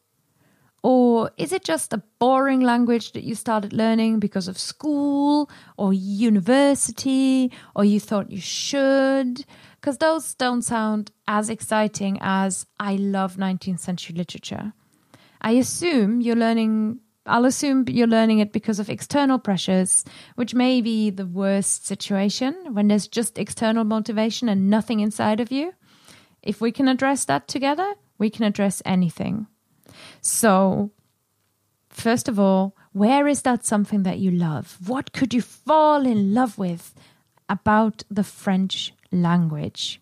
Or 0.83 1.31
is 1.37 1.53
it 1.53 1.65
just 1.65 1.93
a 1.93 2.03
boring 2.21 2.61
language 2.61 3.13
that 3.13 3.25
you 3.25 3.35
started 3.35 3.73
learning 3.73 4.21
because 4.21 4.47
of 4.47 4.57
school 4.57 5.51
or 5.77 5.93
university 5.93 7.51
or 7.75 7.85
you 7.85 7.99
thought 7.99 8.31
you 8.31 8.41
should? 8.41 9.45
because 9.87 9.99
those 9.99 10.35
don't 10.35 10.63
sound 10.63 11.13
as 11.29 11.49
exciting 11.49 12.19
as 12.21 12.67
I 12.81 12.97
love 12.97 13.37
19th 13.37 13.79
century 13.79 14.17
literature. 14.17 14.73
I 15.47 15.53
assume 15.53 16.21
you're 16.21 16.35
learning, 16.35 16.99
I'll 17.25 17.45
assume 17.45 17.85
you're 17.89 18.09
learning 18.09 18.41
it 18.41 18.53
because 18.53 18.81
of 18.81 18.91
external 18.91 19.39
pressures, 19.39 20.05
which 20.35 20.55
may 20.55 20.81
be 20.81 21.11
the 21.11 21.27
worst 21.27 21.87
situation 21.87 22.55
when 22.73 22.89
there's 22.89 23.07
just 23.07 23.39
external 23.39 23.85
motivation 23.85 24.49
and 24.49 24.69
nothing 24.69 24.99
inside 24.99 25.39
of 25.39 25.53
you. 25.53 25.73
If 26.43 26.61
we 26.61 26.73
can 26.73 26.89
address 26.89 27.25
that 27.27 27.47
together, 27.47 27.95
we 28.19 28.29
can 28.29 28.45
address 28.45 28.83
anything. 28.85 29.47
So, 30.21 30.91
first 31.91 32.29
of 32.29 32.41
all, 32.41 32.77
where 32.93 33.29
is 33.29 33.43
that 33.43 33.65
something 33.65 34.03
that 34.03 34.19
you 34.19 34.33
love? 34.33 34.79
What 34.87 35.13
could 35.13 35.33
you 35.33 35.43
fall 35.43 36.05
in 36.07 36.35
love 36.35 36.59
with 36.59 36.93
about 37.49 38.03
the 38.11 38.25
French 38.25 38.93
language. 39.13 40.01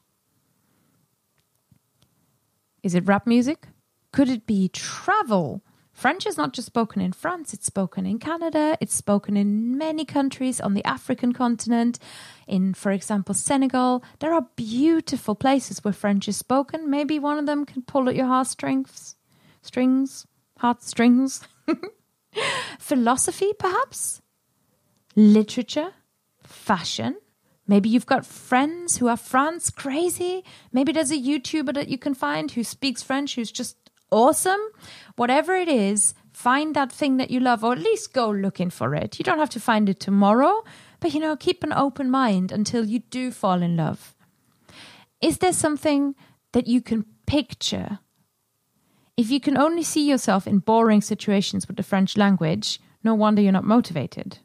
Is 2.82 2.94
it 2.94 3.06
rap 3.06 3.26
music? 3.26 3.68
Could 4.14 4.28
it 4.28 4.46
be 4.46 4.68
travel? 4.68 5.64
French 5.92 6.24
is 6.24 6.36
not 6.36 6.52
just 6.52 6.66
spoken 6.66 7.02
in 7.02 7.10
France, 7.10 7.52
it's 7.52 7.66
spoken 7.66 8.06
in 8.06 8.20
Canada, 8.20 8.78
it's 8.80 8.94
spoken 8.94 9.36
in 9.36 9.76
many 9.76 10.04
countries 10.04 10.60
on 10.60 10.74
the 10.74 10.84
African 10.84 11.32
continent. 11.32 11.98
In, 12.46 12.74
for 12.74 12.92
example, 12.92 13.34
Senegal, 13.34 14.04
there 14.20 14.32
are 14.32 14.46
beautiful 14.54 15.34
places 15.34 15.82
where 15.82 15.92
French 15.92 16.28
is 16.28 16.36
spoken. 16.36 16.88
Maybe 16.88 17.18
one 17.18 17.40
of 17.40 17.46
them 17.46 17.66
can 17.66 17.82
pull 17.82 18.08
at 18.08 18.14
your 18.14 18.26
heartstrings. 18.26 19.16
Strings? 19.62 20.28
Heartstrings? 20.58 21.40
Philosophy, 22.78 23.52
perhaps? 23.58 24.22
Literature? 25.16 25.90
Fashion? 26.44 27.16
Maybe 27.66 27.88
you've 27.88 28.06
got 28.06 28.24
friends 28.24 28.98
who 28.98 29.08
are 29.08 29.16
France 29.16 29.70
crazy. 29.70 30.44
Maybe 30.72 30.92
there's 30.92 31.10
a 31.10 31.16
YouTuber 31.16 31.74
that 31.74 31.88
you 31.88 31.98
can 31.98 32.14
find 32.14 32.52
who 32.52 32.62
speaks 32.62 33.02
French 33.02 33.34
who's 33.34 33.50
just 33.50 33.76
awesome. 34.10 34.60
Whatever 35.16 35.54
it 35.54 35.68
is, 35.68 36.14
find 36.32 36.74
that 36.74 36.92
thing 36.92 37.16
that 37.18 37.30
you 37.30 37.40
love, 37.40 37.64
or 37.64 37.72
at 37.72 37.78
least 37.78 38.12
go 38.12 38.30
looking 38.30 38.70
for 38.70 38.94
it. 38.94 39.18
You 39.18 39.24
don't 39.24 39.38
have 39.38 39.50
to 39.50 39.60
find 39.60 39.88
it 39.88 40.00
tomorrow, 40.00 40.64
but 41.00 41.14
you 41.14 41.20
know, 41.20 41.36
keep 41.36 41.62
an 41.62 41.72
open 41.72 42.10
mind 42.10 42.52
until 42.52 42.84
you 42.84 43.00
do 43.00 43.30
fall 43.30 43.62
in 43.62 43.76
love. 43.76 44.14
Is 45.20 45.38
there 45.38 45.52
something 45.52 46.14
that 46.52 46.66
you 46.66 46.80
can 46.80 47.06
picture? 47.26 48.00
If 49.16 49.30
you 49.30 49.40
can 49.40 49.56
only 49.56 49.82
see 49.82 50.08
yourself 50.08 50.46
in 50.46 50.58
boring 50.58 51.00
situations 51.00 51.68
with 51.68 51.76
the 51.76 51.82
French 51.82 52.16
language, 52.16 52.80
no 53.02 53.14
wonder 53.14 53.40
you're 53.40 53.52
not 53.52 53.64
motivated. 53.64 54.38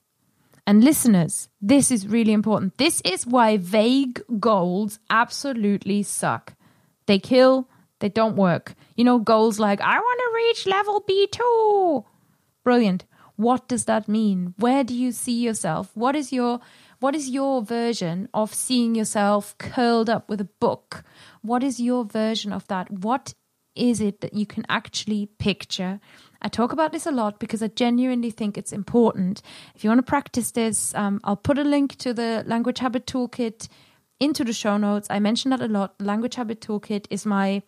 And 0.68 0.84
listeners, 0.84 1.50
this 1.60 1.90
is 1.90 2.08
really 2.08 2.32
important. 2.32 2.78
This 2.78 3.02
is 3.04 3.26
why 3.26 3.58
vague 3.58 4.22
goals 4.40 5.00
absolutely 5.10 6.04
suck. 6.04 6.54
They 7.08 7.18
kill, 7.18 7.68
they 8.00 8.10
don't 8.10 8.36
work. 8.36 8.76
You 8.96 9.04
know, 9.04 9.20
goals 9.20 9.60
like, 9.60 9.82
I 9.82 10.00
want 10.00 10.20
to 10.20 10.36
reach 10.36 10.66
level 10.66 11.04
B2. 11.10 12.06
Brilliant. 12.64 13.06
What 13.36 13.70
does 13.70 13.86
that 13.86 14.10
mean? 14.10 14.54
Where 14.58 14.84
do 14.84 14.94
you 14.94 15.12
see 15.12 15.40
yourself? 15.42 15.92
What 15.96 16.16
is 16.16 16.34
your 16.34 16.60
what 17.00 17.16
is 17.16 17.30
your 17.30 17.62
version 17.62 18.28
of 18.34 18.54
seeing 18.54 18.94
yourself 18.94 19.58
curled 19.58 20.10
up 20.10 20.28
with 20.28 20.42
a 20.42 20.50
book? 20.60 21.06
What 21.42 21.64
is 21.64 21.80
your 21.80 22.04
version 22.04 22.52
of 22.52 22.68
that? 22.68 22.92
What 22.92 23.34
is 23.74 24.02
it 24.02 24.20
that 24.20 24.34
you 24.34 24.46
can 24.46 24.66
actually 24.68 25.28
picture? 25.40 26.02
I 26.42 26.50
talk 26.50 26.74
about 26.74 26.92
this 26.92 27.06
a 27.06 27.12
lot 27.12 27.40
because 27.40 27.64
I 27.64 27.68
genuinely 27.68 28.32
think 28.32 28.58
it's 28.58 28.74
important. 28.74 29.42
If 29.74 29.86
you 29.86 29.90
want 29.90 30.00
to 30.00 30.04
practice 30.04 30.52
this, 30.52 30.94
um, 30.94 31.22
I'll 31.24 31.38
put 31.38 31.58
a 31.58 31.64
link 31.64 31.96
to 32.00 32.14
the 32.14 32.44
Language 32.46 32.80
Habit 32.80 33.06
Toolkit 33.06 33.70
into 34.20 34.44
the 34.44 34.52
show 34.52 34.76
notes. 34.76 35.08
I 35.10 35.20
mention 35.20 35.52
that 35.52 35.62
a 35.62 35.70
lot. 35.70 35.96
Language 36.02 36.36
Habit 36.36 36.60
Toolkit 36.60 37.06
is 37.10 37.26
my 37.26 37.64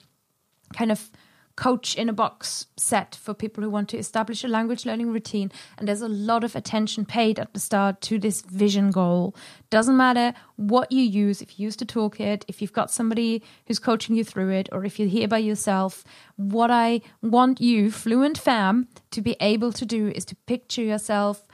kind 0.73 0.91
of 0.91 1.11
coach 1.55 1.95
in 1.95 2.09
a 2.09 2.13
box 2.13 2.65
set 2.77 3.15
for 3.15 3.33
people 3.33 3.63
who 3.63 3.69
want 3.69 3.89
to 3.89 3.97
establish 3.97 4.43
a 4.43 4.47
language 4.47 4.85
learning 4.85 5.11
routine. 5.11 5.51
And 5.77 5.87
there's 5.87 6.01
a 6.01 6.07
lot 6.07 6.43
of 6.43 6.55
attention 6.55 7.05
paid 7.05 7.39
at 7.39 7.53
the 7.53 7.59
start 7.59 8.01
to 8.01 8.17
this 8.17 8.41
vision 8.41 8.91
goal. 8.91 9.35
Doesn't 9.69 9.97
matter 9.97 10.33
what 10.55 10.91
you 10.91 11.03
use, 11.03 11.41
if 11.41 11.59
you 11.59 11.65
use 11.65 11.75
the 11.75 11.85
toolkit, 11.85 12.43
if 12.47 12.61
you've 12.61 12.73
got 12.73 12.91
somebody 12.91 13.43
who's 13.67 13.79
coaching 13.79 14.15
you 14.15 14.23
through 14.23 14.51
it, 14.51 14.69
or 14.71 14.85
if 14.85 14.97
you're 14.97 15.07
here 15.07 15.27
by 15.27 15.39
yourself. 15.39 16.03
What 16.35 16.71
I 16.71 17.01
want 17.21 17.61
you, 17.61 17.91
fluent 17.91 18.37
fam, 18.37 18.87
to 19.11 19.21
be 19.21 19.35
able 19.39 19.71
to 19.73 19.85
do 19.85 20.07
is 20.07 20.25
to 20.25 20.35
picture 20.47 20.83
yourself 20.83 21.45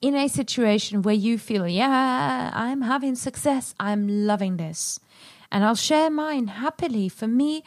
in 0.00 0.14
a 0.14 0.28
situation 0.28 1.02
where 1.02 1.14
you 1.14 1.38
feel, 1.38 1.68
yeah, 1.68 2.50
I'm 2.54 2.82
having 2.82 3.14
success, 3.14 3.74
I'm 3.78 4.26
loving 4.26 4.56
this. 4.56 4.98
And 5.52 5.64
I'll 5.64 5.74
share 5.74 6.10
mine 6.10 6.46
happily. 6.46 7.08
For 7.08 7.26
me, 7.26 7.64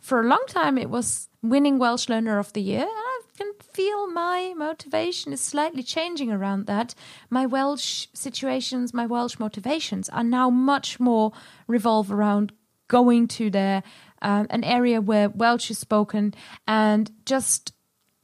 for 0.00 0.20
a 0.20 0.26
long 0.26 0.44
time 0.48 0.78
it 0.78 0.90
was 0.90 1.28
winning 1.42 1.78
Welsh 1.78 2.08
Learner 2.08 2.38
of 2.38 2.52
the 2.52 2.60
Year, 2.60 2.80
and 2.80 2.88
I 2.90 3.20
can 3.36 3.52
feel 3.72 4.10
my 4.10 4.54
motivation 4.56 5.32
is 5.32 5.40
slightly 5.40 5.82
changing 5.82 6.32
around 6.32 6.66
that. 6.66 6.94
My 7.30 7.46
Welsh 7.46 8.08
situations, 8.12 8.92
my 8.92 9.06
Welsh 9.06 9.38
motivations 9.38 10.08
are 10.08 10.24
now 10.24 10.50
much 10.50 10.98
more 10.98 11.32
revolve 11.66 12.10
around 12.10 12.52
going 12.88 13.28
to 13.28 13.50
there, 13.50 13.82
um, 14.22 14.46
an 14.50 14.64
area 14.64 15.00
where 15.00 15.28
Welsh 15.28 15.70
is 15.70 15.78
spoken, 15.78 16.34
and 16.66 17.10
just 17.26 17.72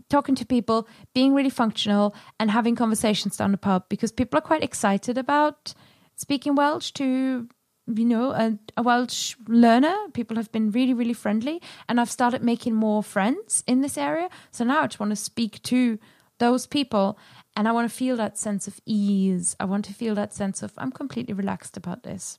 talking 0.09 0.35
to 0.35 0.47
people, 0.47 0.89
being 1.15 1.35
really 1.35 1.51
functional, 1.51 2.15
and 2.41 2.51
having 2.51 2.75
conversations 2.75 3.37
down 3.37 3.53
the 3.53 3.59
pub 3.59 3.85
because 3.89 4.13
people 4.13 4.39
are 4.39 4.43
quite 4.43 4.65
excited 4.65 5.19
about 5.19 5.75
speaking 6.17 6.55
Welsh 6.55 6.93
to 6.93 7.49
you 7.87 8.05
know, 8.05 8.31
a, 8.31 8.59
a, 8.77 8.83
Welsh 8.83 9.37
learner. 9.47 9.95
People 10.13 10.37
have 10.37 10.51
been 10.53 10.71
really, 10.71 10.95
really 10.95 11.13
friendly, 11.13 11.61
and 11.89 12.01
I've 12.01 12.11
started 12.11 12.43
making 12.43 12.75
more 12.75 13.03
friends 13.03 13.63
in 13.67 13.83
this 13.83 13.99
area. 13.99 14.31
So 14.51 14.65
now 14.65 14.83
I 14.83 14.87
just 14.87 15.01
want 15.01 15.11
to 15.11 15.17
speak 15.17 15.63
to 15.65 15.99
those 16.39 16.67
people, 16.67 17.19
and 17.57 17.69
I 17.69 17.73
want 17.73 17.91
to 17.91 17.95
feel 17.95 18.17
that 18.17 18.39
sense 18.39 18.67
of 18.67 18.81
ease. 18.87 19.55
I 19.61 19.67
want 19.67 19.85
to 19.87 19.95
feel 19.95 20.15
that 20.15 20.33
sense 20.33 20.63
of 20.63 20.73
I'm 20.79 20.93
completely 20.93 21.35
relaxed 21.35 21.77
about 21.77 22.03
this. 22.03 22.39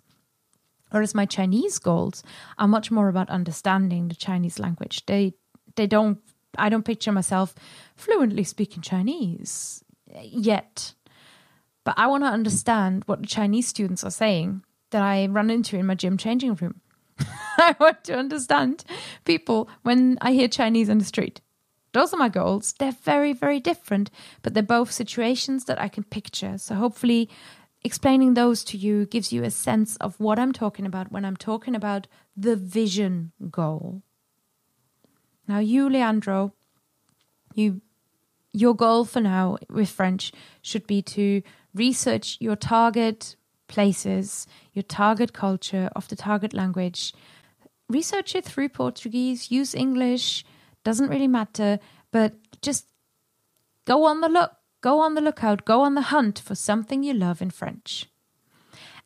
Whereas 0.90 1.16
my 1.16 1.26
Chinese 1.26 1.80
goals 1.80 2.24
are 2.58 2.68
much 2.68 2.90
more 2.90 3.10
about 3.10 3.30
understanding 3.30 4.08
the 4.08 4.16
Chinese 4.16 4.60
language. 4.60 5.06
They 5.06 5.34
they 5.76 5.88
don't. 5.88 6.20
I 6.58 6.70
don't 6.70 6.86
picture 6.86 7.12
myself 7.12 7.54
fluently 7.96 8.46
speaking 8.46 8.82
Chinese 8.82 9.84
yet, 10.22 10.94
but 11.84 11.96
I 11.98 12.08
want 12.08 12.24
to 12.24 12.30
understand 12.30 13.04
what 13.08 13.22
the 13.22 13.28
Chinese 13.28 13.68
students 13.68 14.06
are 14.06 14.12
saying 14.12 14.64
that 14.96 15.04
I 15.04 15.28
run 15.28 15.50
into 15.50 15.78
in 15.78 15.88
my 15.88 15.96
gym 15.96 16.16
changing 16.16 16.56
room. 16.56 16.80
I 17.20 17.76
want 17.82 18.06
to 18.06 18.18
understand 18.18 18.86
people 19.26 19.68
when 19.82 20.18
I 20.22 20.32
hear 20.32 20.48
Chinese 20.48 20.90
on 20.90 21.00
the 21.00 21.04
street. 21.04 21.42
Those 21.92 22.14
are 22.14 22.18
my 22.18 22.30
goals. 22.30 22.74
They're 22.80 22.94
very, 23.04 23.34
very 23.34 23.60
different, 23.60 24.10
but 24.42 24.54
they're 24.54 24.64
both 24.64 24.94
situations 24.94 25.66
that 25.66 25.82
I 25.82 25.90
can 25.90 26.06
picture. 26.06 26.58
So 26.58 26.76
hopefully, 26.76 27.30
explaining 27.84 28.36
those 28.36 28.64
to 28.66 28.78
you 28.78 29.06
gives 29.06 29.34
you 29.34 29.44
a 29.44 29.52
sense 29.52 29.98
of 29.98 30.18
what 30.18 30.40
I'm 30.40 30.54
talking 30.54 30.86
about 30.86 31.12
when 31.12 31.26
I'm 31.26 31.36
talking 31.36 31.76
about 31.76 32.08
the 32.38 32.56
vision 32.56 33.34
goal. 33.52 34.02
Now, 35.46 35.60
you, 35.60 35.90
Leandro, 35.90 36.54
you, 37.54 37.82
your 38.54 38.74
goal 38.74 39.04
for 39.04 39.20
now 39.20 39.58
with 39.70 39.90
French 39.90 40.32
should 40.62 40.88
be 40.88 41.02
to 41.02 41.42
research 41.74 42.38
your 42.40 42.56
target 42.56 43.36
places, 43.68 44.48
your 44.74 44.84
target 44.84 45.34
culture 45.34 45.90
of 45.96 46.08
the 46.08 46.16
target 46.16 46.54
language. 46.54 47.14
Research 47.90 48.36
it 48.36 48.46
through 48.46 48.70
Portuguese, 48.70 49.52
use 49.52 49.76
English, 49.76 50.44
doesn't 50.84 51.10
really 51.10 51.28
matter, 51.28 51.80
but 52.12 52.34
just 52.62 52.88
go 53.86 54.06
on 54.06 54.22
the 54.22 54.30
look, 54.30 54.52
go 54.82 55.00
on 55.00 55.16
the 55.16 55.22
lookout, 55.22 55.66
go 55.66 55.82
on 55.82 55.96
the 55.96 56.02
hunt 56.02 56.40
for 56.40 56.56
something 56.56 57.04
you 57.04 57.14
love 57.14 57.42
in 57.42 57.50
French. 57.50 58.08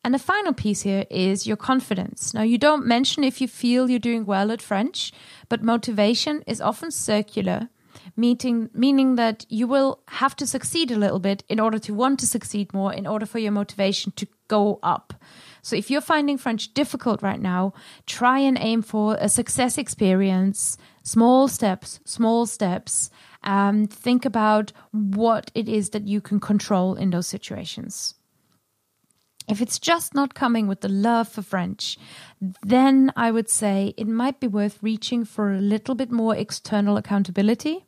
And 0.03 0.13
the 0.13 0.19
final 0.19 0.53
piece 0.53 0.83
here 0.83 1.05
is 1.09 1.45
your 1.45 1.57
confidence. 1.57 2.33
Now, 2.33 2.43
you 2.43 2.57
don't 2.57 2.85
mention 2.85 3.23
if 3.23 3.41
you 3.41 3.47
feel 3.47 3.89
you're 3.89 3.99
doing 3.99 4.25
well 4.25 4.49
at 4.51 4.61
French, 4.61 5.11
but 5.49 5.61
motivation 5.61 6.41
is 6.47 6.61
often 6.61 6.89
circular 6.91 7.69
meeting, 8.15 8.69
meaning 8.73 9.15
that 9.15 9.45
you 9.49 9.67
will 9.67 9.99
have 10.07 10.35
to 10.37 10.47
succeed 10.47 10.91
a 10.91 10.97
little 10.97 11.19
bit 11.19 11.43
in 11.49 11.59
order 11.59 11.79
to 11.79 11.93
want 11.93 12.19
to 12.19 12.27
succeed 12.27 12.73
more, 12.73 12.93
in 12.93 13.05
order 13.05 13.25
for 13.25 13.39
your 13.39 13.51
motivation 13.51 14.11
to 14.13 14.27
go 14.49 14.79
up. 14.83 15.13
So 15.61 15.75
if 15.75 15.89
you're 15.89 16.01
finding 16.01 16.37
French 16.37 16.73
difficult 16.73 17.21
right 17.21 17.39
now, 17.39 17.73
try 18.05 18.39
and 18.39 18.57
aim 18.59 18.81
for 18.81 19.17
a 19.19 19.29
success 19.29 19.77
experience, 19.77 20.77
small 21.03 21.47
steps, 21.47 21.99
small 22.03 22.45
steps. 22.45 23.09
Um, 23.43 23.87
think 23.87 24.25
about 24.25 24.73
what 24.91 25.51
it 25.55 25.69
is 25.69 25.91
that 25.91 26.07
you 26.07 26.19
can 26.19 26.39
control 26.41 26.95
in 26.95 27.11
those 27.11 27.27
situations. 27.27 28.15
If 29.47 29.61
it's 29.61 29.79
just 29.79 30.13
not 30.13 30.35
coming 30.35 30.67
with 30.67 30.81
the 30.81 30.89
love 30.89 31.27
for 31.27 31.41
French, 31.41 31.97
then 32.61 33.11
I 33.15 33.31
would 33.31 33.49
say 33.49 33.95
it 33.97 34.07
might 34.07 34.39
be 34.39 34.47
worth 34.47 34.77
reaching 34.83 35.25
for 35.25 35.53
a 35.53 35.59
little 35.59 35.95
bit 35.95 36.11
more 36.11 36.35
external 36.35 36.97
accountability 36.97 37.87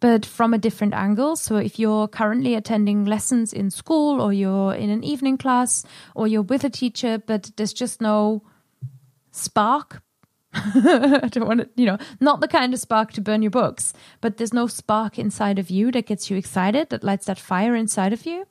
but 0.00 0.24
from 0.24 0.54
a 0.54 0.58
different 0.58 0.94
angle. 0.94 1.36
So 1.36 1.56
if 1.56 1.78
you're 1.78 2.08
currently 2.08 2.54
attending 2.54 3.04
lessons 3.04 3.52
in 3.52 3.70
school 3.70 4.20
or 4.20 4.32
you're 4.32 4.74
in 4.74 4.90
an 4.90 5.04
evening 5.04 5.36
class 5.36 5.84
or 6.14 6.26
you're 6.26 6.42
with 6.42 6.64
a 6.64 6.70
teacher, 6.70 7.18
but 7.18 7.50
there's 7.56 7.74
just 7.74 8.00
no 8.00 8.42
spark. 9.30 10.02
I 10.52 11.28
don't 11.30 11.46
want 11.46 11.60
to, 11.60 11.68
you 11.76 11.86
know, 11.86 11.98
not 12.18 12.40
the 12.40 12.48
kind 12.48 12.74
of 12.74 12.80
spark 12.80 13.12
to 13.12 13.20
burn 13.20 13.42
your 13.42 13.50
books, 13.50 13.92
but 14.20 14.36
there's 14.36 14.54
no 14.54 14.66
spark 14.66 15.18
inside 15.18 15.58
of 15.58 15.70
you 15.70 15.92
that 15.92 16.06
gets 16.06 16.30
you 16.30 16.36
excited, 16.36 16.90
that 16.90 17.04
lights 17.04 17.26
that 17.26 17.38
fire 17.38 17.76
inside 17.76 18.12
of 18.12 18.26
you. 18.26 18.46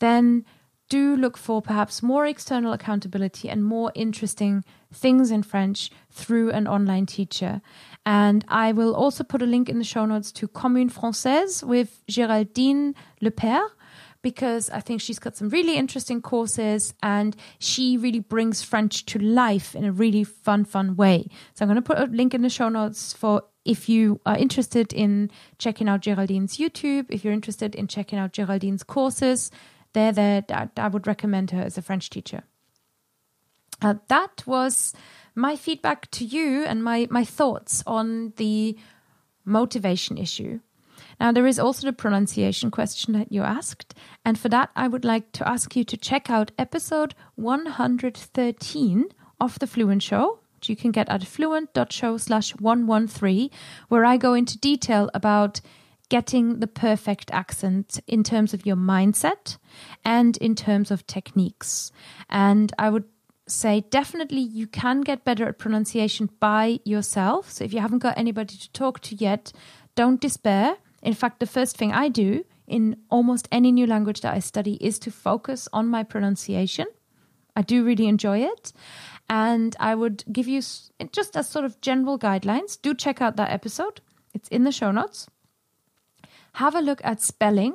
Then 0.00 0.44
do 0.90 1.16
look 1.16 1.38
for 1.38 1.62
perhaps 1.62 2.02
more 2.02 2.26
external 2.26 2.72
accountability 2.72 3.48
and 3.48 3.64
more 3.64 3.90
interesting 3.94 4.64
things 4.92 5.30
in 5.30 5.42
French 5.42 5.90
through 6.10 6.50
an 6.50 6.68
online 6.68 7.06
teacher. 7.06 7.62
And 8.06 8.44
I 8.48 8.72
will 8.72 8.94
also 8.94 9.24
put 9.24 9.42
a 9.42 9.46
link 9.46 9.68
in 9.68 9.78
the 9.78 9.84
show 9.84 10.04
notes 10.04 10.30
to 10.32 10.48
Comme 10.48 10.76
une 10.76 10.90
Française 10.90 11.62
with 11.62 12.02
Géraldine 12.06 12.94
Lepère 13.22 13.66
because 14.24 14.70
I 14.70 14.80
think 14.80 15.00
she's 15.00 15.18
got 15.18 15.36
some 15.36 15.50
really 15.50 15.76
interesting 15.76 16.20
courses 16.20 16.94
and 17.02 17.36
she 17.58 17.96
really 17.96 18.20
brings 18.20 18.62
French 18.62 19.04
to 19.06 19.18
life 19.18 19.76
in 19.76 19.84
a 19.84 19.92
really 19.92 20.24
fun, 20.24 20.64
fun 20.64 20.96
way. 20.96 21.28
So 21.54 21.62
I'm 21.62 21.68
going 21.68 21.76
to 21.76 21.82
put 21.82 21.98
a 21.98 22.06
link 22.06 22.34
in 22.34 22.42
the 22.42 22.48
show 22.48 22.68
notes 22.70 23.12
for 23.12 23.42
if 23.64 23.88
you 23.88 24.20
are 24.26 24.36
interested 24.36 24.92
in 24.92 25.30
checking 25.58 25.88
out 25.88 26.00
Geraldine's 26.00 26.56
YouTube, 26.56 27.06
if 27.10 27.22
you're 27.22 27.32
interested 27.32 27.74
in 27.74 27.86
checking 27.86 28.18
out 28.18 28.32
Geraldine's 28.32 28.82
courses, 28.82 29.50
they're 29.92 30.12
there. 30.12 30.44
I 30.76 30.88
would 30.88 31.06
recommend 31.06 31.50
her 31.52 31.62
as 31.62 31.78
a 31.78 31.82
French 31.82 32.10
teacher. 32.10 32.42
Uh, 33.84 33.94
that 34.08 34.42
was 34.46 34.94
my 35.34 35.56
feedback 35.56 36.10
to 36.10 36.24
you 36.24 36.64
and 36.64 36.82
my, 36.82 37.06
my 37.10 37.22
thoughts 37.22 37.82
on 37.86 38.32
the 38.36 38.78
motivation 39.44 40.16
issue. 40.16 40.58
Now, 41.20 41.32
there 41.32 41.46
is 41.46 41.58
also 41.58 41.86
the 41.86 41.92
pronunciation 41.92 42.70
question 42.70 43.12
that 43.12 43.30
you 43.30 43.42
asked. 43.42 43.94
And 44.24 44.38
for 44.38 44.48
that, 44.48 44.70
I 44.74 44.88
would 44.88 45.04
like 45.04 45.32
to 45.32 45.46
ask 45.46 45.76
you 45.76 45.84
to 45.84 45.98
check 45.98 46.30
out 46.30 46.50
episode 46.58 47.14
113 47.34 49.04
of 49.38 49.58
The 49.58 49.66
Fluent 49.66 50.02
Show, 50.02 50.38
which 50.56 50.70
you 50.70 50.76
can 50.76 50.90
get 50.90 51.10
at 51.10 51.26
fluent.show 51.26 52.16
slash 52.16 52.56
113, 52.56 53.50
where 53.88 54.04
I 54.06 54.16
go 54.16 54.32
into 54.32 54.58
detail 54.58 55.10
about 55.12 55.60
getting 56.08 56.60
the 56.60 56.66
perfect 56.66 57.30
accent 57.32 58.00
in 58.06 58.22
terms 58.22 58.54
of 58.54 58.64
your 58.64 58.76
mindset 58.76 59.58
and 60.04 60.36
in 60.38 60.54
terms 60.54 60.90
of 60.90 61.06
techniques. 61.06 61.92
And 62.28 62.72
I 62.78 62.88
would 62.90 63.04
say 63.46 63.84
definitely 63.90 64.40
you 64.40 64.66
can 64.66 65.02
get 65.02 65.24
better 65.24 65.46
at 65.46 65.58
pronunciation 65.58 66.30
by 66.40 66.80
yourself. 66.84 67.50
So 67.50 67.64
if 67.64 67.72
you 67.72 67.80
haven't 67.80 67.98
got 67.98 68.18
anybody 68.18 68.56
to 68.56 68.72
talk 68.72 69.00
to 69.00 69.14
yet, 69.14 69.52
don't 69.94 70.20
despair. 70.20 70.76
In 71.02 71.14
fact, 71.14 71.40
the 71.40 71.46
first 71.46 71.76
thing 71.76 71.92
I 71.92 72.08
do 72.08 72.44
in 72.66 72.96
almost 73.10 73.48
any 73.52 73.70
new 73.70 73.86
language 73.86 74.22
that 74.22 74.34
I 74.34 74.38
study 74.38 74.74
is 74.80 74.98
to 75.00 75.10
focus 75.10 75.68
on 75.72 75.86
my 75.88 76.02
pronunciation. 76.02 76.86
I 77.54 77.62
do 77.62 77.84
really 77.84 78.06
enjoy 78.06 78.38
it. 78.38 78.72
And 79.28 79.76
I 79.78 79.94
would 79.94 80.24
give 80.32 80.48
you 80.48 80.60
just 81.12 81.36
as 81.36 81.48
sort 81.48 81.64
of 81.64 81.80
general 81.80 82.18
guidelines. 82.18 82.80
Do 82.80 82.94
check 82.94 83.20
out 83.20 83.36
that 83.36 83.50
episode, 83.50 84.00
it's 84.32 84.48
in 84.48 84.64
the 84.64 84.72
show 84.72 84.90
notes. 84.90 85.28
Have 86.54 86.74
a 86.74 86.80
look 86.80 87.00
at 87.04 87.20
spelling 87.20 87.74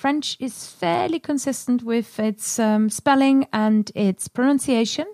French 0.00 0.34
is 0.40 0.66
fairly 0.66 1.20
consistent 1.20 1.82
with 1.82 2.18
its 2.18 2.58
um, 2.58 2.88
spelling 2.88 3.46
and 3.52 3.92
its 3.94 4.28
pronunciation. 4.28 5.04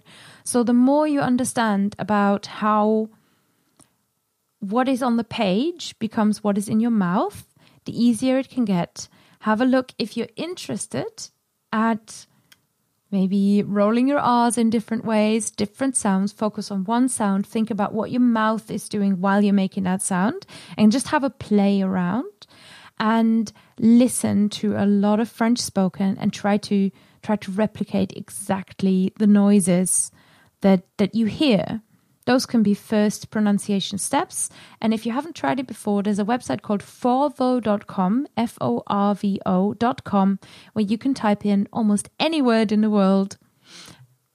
So 0.44 0.62
the 0.62 0.72
more 0.72 1.08
you 1.08 1.18
understand 1.18 1.96
about 1.98 2.46
how 2.46 3.08
what 4.60 4.88
is 4.88 5.02
on 5.02 5.16
the 5.16 5.24
page 5.24 5.98
becomes 5.98 6.44
what 6.44 6.56
is 6.56 6.68
in 6.68 6.78
your 6.78 6.92
mouth, 6.92 7.52
the 7.84 8.00
easier 8.00 8.38
it 8.38 8.48
can 8.48 8.64
get. 8.64 9.08
Have 9.40 9.60
a 9.60 9.64
look 9.64 9.92
if 9.98 10.16
you're 10.16 10.36
interested 10.36 11.30
at 11.72 12.26
Maybe 13.12 13.62
rolling 13.62 14.08
your 14.08 14.18
R's 14.18 14.58
in 14.58 14.68
different 14.68 15.04
ways, 15.04 15.50
different 15.52 15.96
sounds, 15.96 16.32
focus 16.32 16.72
on 16.72 16.84
one 16.84 17.08
sound, 17.08 17.46
think 17.46 17.70
about 17.70 17.94
what 17.94 18.10
your 18.10 18.20
mouth 18.20 18.68
is 18.68 18.88
doing 18.88 19.20
while 19.20 19.42
you're 19.44 19.54
making 19.54 19.84
that 19.84 20.02
sound, 20.02 20.44
and 20.76 20.90
just 20.90 21.08
have 21.08 21.22
a 21.22 21.30
play 21.30 21.82
around 21.82 22.48
and 22.98 23.52
listen 23.78 24.48
to 24.48 24.74
a 24.76 24.86
lot 24.86 25.20
of 25.20 25.28
French 25.28 25.58
spoken 25.58 26.16
and 26.18 26.32
try 26.32 26.56
to 26.56 26.90
try 27.22 27.36
to 27.36 27.50
replicate 27.50 28.12
exactly 28.16 29.12
the 29.18 29.26
noises 29.26 30.10
that 30.60 30.84
that 30.98 31.14
you 31.14 31.26
hear. 31.26 31.82
Those 32.24 32.44
can 32.44 32.64
be 32.64 32.74
first 32.74 33.30
pronunciation 33.30 33.98
steps. 33.98 34.50
And 34.80 34.92
if 34.92 35.06
you 35.06 35.12
haven't 35.12 35.36
tried 35.36 35.60
it 35.60 35.68
before, 35.68 36.02
there's 36.02 36.18
a 36.18 36.24
website 36.24 36.60
called 36.60 36.82
forvo.com, 36.82 38.26
F 38.36 38.58
O 38.60 38.82
R 38.88 39.14
V 39.14 39.40
O.com, 39.46 40.40
where 40.72 40.84
you 40.84 40.98
can 40.98 41.14
type 41.14 41.46
in 41.46 41.68
almost 41.72 42.08
any 42.18 42.42
word 42.42 42.72
in 42.72 42.80
the 42.80 42.90
world 42.90 43.38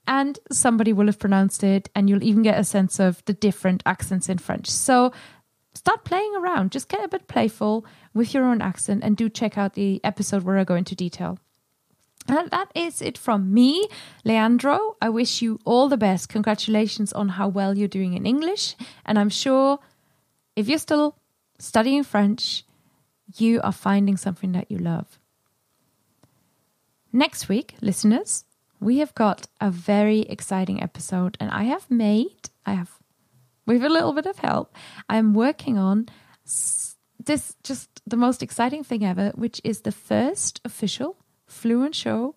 and 0.08 0.39
somebody 0.52 0.91
will 0.91 1.06
have 1.06 1.19
pronounced 1.19 1.63
it, 1.63 1.89
and 1.95 2.10
you'll 2.10 2.24
even 2.24 2.43
get 2.43 2.60
a 2.60 2.65
sense 2.65 3.00
of 3.00 3.24
the 3.26 3.34
different 3.34 3.82
accents 3.86 4.28
in 4.28 4.38
French. 4.39 4.69
So 4.69 5.13
start 5.74 6.04
playing 6.04 6.36
around, 6.36 6.72
just 6.72 6.90
get 6.90 7.04
a 7.04 7.08
bit 7.08 7.28
playful 7.28 7.86
with 8.14 8.34
your 8.34 8.46
own 8.46 8.62
accent, 8.62 9.04
and 9.04 9.16
do 9.16 9.30
check 9.30 9.58
out 9.58 9.74
the 9.74 10.02
episode 10.04 10.44
where 10.44 10.58
I 10.58 10.64
go 10.64 10.76
into 10.76 10.96
detail. 10.96 11.40
And 12.28 12.52
that 12.52 12.72
is 12.76 13.02
it 13.02 13.18
from 13.18 13.54
me, 13.54 13.88
Leandro. 14.24 14.96
I 15.02 15.10
wish 15.10 15.42
you 15.42 15.60
all 15.66 15.90
the 15.90 15.98
best. 15.98 16.30
Congratulations 16.30 17.12
on 17.14 17.30
how 17.30 17.48
well 17.48 17.78
you're 17.78 17.88
doing 17.88 18.14
in 18.14 18.26
English. 18.26 18.76
And 19.06 19.18
I'm 19.18 19.30
sure 19.30 19.80
if 20.56 20.68
you're 20.70 20.78
still 20.78 21.16
studying 21.58 22.04
French, 22.04 22.64
you 23.38 23.60
are 23.62 23.72
finding 23.72 24.18
something 24.18 24.52
that 24.52 24.70
you 24.70 24.78
love. 24.78 25.18
Next 27.12 27.50
week, 27.50 27.76
listeners, 27.82 28.46
we 28.80 29.00
have 29.00 29.14
got 29.16 29.48
a 29.60 29.70
very 29.70 30.22
exciting 30.22 30.82
episode, 30.82 31.38
and 31.40 31.52
I 31.52 31.64
have 31.64 31.90
made, 31.90 32.50
I 32.66 32.74
have, 32.74 33.00
with 33.72 33.86
a 33.86 33.90
little 33.90 34.14
bit 34.14 34.26
of 34.26 34.38
help, 34.40 34.76
I'm 35.10 35.34
working 35.34 35.78
on 35.78 36.10
this 37.24 37.56
just 37.64 37.90
the 38.06 38.18
most 38.18 38.44
exciting 38.44 38.84
thing 38.84 39.06
ever, 39.06 39.32
which 39.36 39.62
is 39.64 39.82
the 39.82 39.92
first 39.92 40.60
official 40.66 41.18
Fluent 41.48 41.96
Show 41.96 42.36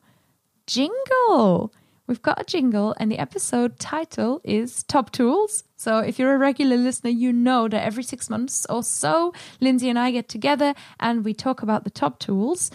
jingle. 0.67 1.73
We've 2.07 2.21
got 2.23 2.41
a 2.41 2.45
jingle, 2.45 2.95
and 3.01 3.11
the 3.11 3.19
episode 3.19 3.79
title 3.79 4.43
is 4.45 4.83
Top 4.83 5.11
Tools. 5.11 5.65
So, 5.77 5.99
if 5.99 6.19
you're 6.19 6.35
a 6.35 6.39
regular 6.39 6.77
listener, 6.77 7.11
you 7.11 7.33
know 7.33 7.67
that 7.67 7.83
every 7.83 8.03
six 8.03 8.29
months 8.29 8.67
or 8.69 8.83
so, 8.83 9.33
Lindsay 9.61 9.89
and 9.89 9.99
I 9.99 10.11
get 10.11 10.29
together 10.29 10.75
and 11.01 11.25
we 11.25 11.33
talk 11.33 11.63
about 11.63 11.85
the 11.85 11.91
top 11.91 12.19
tools. 12.19 12.71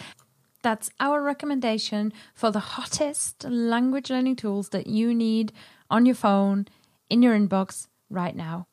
That's 0.64 0.90
our 1.00 1.22
recommendation 1.22 2.12
for 2.34 2.52
the 2.52 2.60
hottest 2.60 3.46
language 3.46 4.10
learning 4.10 4.36
tools 4.36 4.70
that 4.70 4.88
you 4.88 5.14
need 5.14 5.54
on 5.90 6.06
your 6.06 6.16
phone, 6.16 6.68
in 7.10 7.22
your 7.22 7.38
inbox 7.38 7.88
right 8.10 8.36
now. 8.36 8.68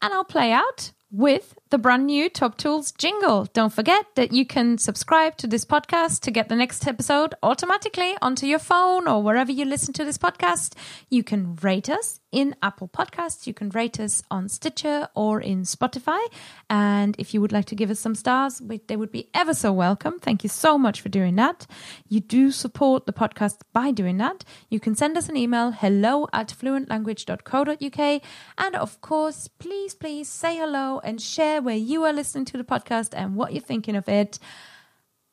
And 0.00 0.12
I'll 0.12 0.24
play 0.24 0.52
out 0.52 0.92
with 1.10 1.54
the 1.72 1.78
brand 1.78 2.04
new 2.04 2.28
Top 2.28 2.58
Tools 2.58 2.92
jingle. 2.92 3.46
Don't 3.54 3.72
forget 3.72 4.04
that 4.16 4.30
you 4.30 4.44
can 4.44 4.76
subscribe 4.76 5.38
to 5.38 5.46
this 5.46 5.64
podcast 5.64 6.20
to 6.20 6.30
get 6.30 6.50
the 6.50 6.54
next 6.54 6.86
episode 6.86 7.34
automatically 7.42 8.14
onto 8.20 8.44
your 8.44 8.58
phone 8.58 9.08
or 9.08 9.22
wherever 9.22 9.50
you 9.50 9.64
listen 9.64 9.94
to 9.94 10.04
this 10.04 10.18
podcast. 10.18 10.74
You 11.08 11.24
can 11.24 11.56
rate 11.62 11.88
us 11.88 12.20
in 12.30 12.56
Apple 12.62 12.88
Podcasts. 12.88 13.46
You 13.46 13.54
can 13.54 13.68
rate 13.70 14.00
us 14.00 14.22
on 14.30 14.48
Stitcher 14.48 15.08
or 15.14 15.40
in 15.40 15.62
Spotify. 15.62 16.20
And 16.68 17.14
if 17.18 17.32
you 17.32 17.40
would 17.40 17.52
like 17.52 17.66
to 17.66 17.74
give 17.74 17.90
us 17.90 18.00
some 18.00 18.14
stars, 18.14 18.60
they 18.88 18.96
would 18.96 19.12
be 19.12 19.28
ever 19.32 19.54
so 19.54 19.72
welcome. 19.72 20.18
Thank 20.18 20.42
you 20.42 20.48
so 20.48 20.78
much 20.78 21.00
for 21.00 21.08
doing 21.08 21.36
that. 21.36 21.66
You 22.08 22.20
do 22.20 22.50
support 22.50 23.06
the 23.06 23.12
podcast 23.12 23.58
by 23.72 23.92
doing 23.92 24.16
that. 24.18 24.44
You 24.68 24.80
can 24.80 24.94
send 24.94 25.16
us 25.16 25.28
an 25.28 25.36
email 25.36 25.70
hello 25.70 26.26
at 26.32 26.48
fluentlanguage.co.uk. 26.48 28.22
And 28.58 28.76
of 28.76 29.00
course, 29.00 29.48
please, 29.48 29.94
please 29.94 30.28
say 30.28 30.56
hello 30.56 31.00
and 31.04 31.20
share 31.20 31.61
where 31.62 31.76
you 31.76 32.04
are 32.04 32.12
listening 32.12 32.44
to 32.46 32.56
the 32.56 32.64
podcast 32.64 33.10
and 33.12 33.36
what 33.36 33.52
you're 33.52 33.62
thinking 33.62 33.96
of 33.96 34.08
it 34.08 34.38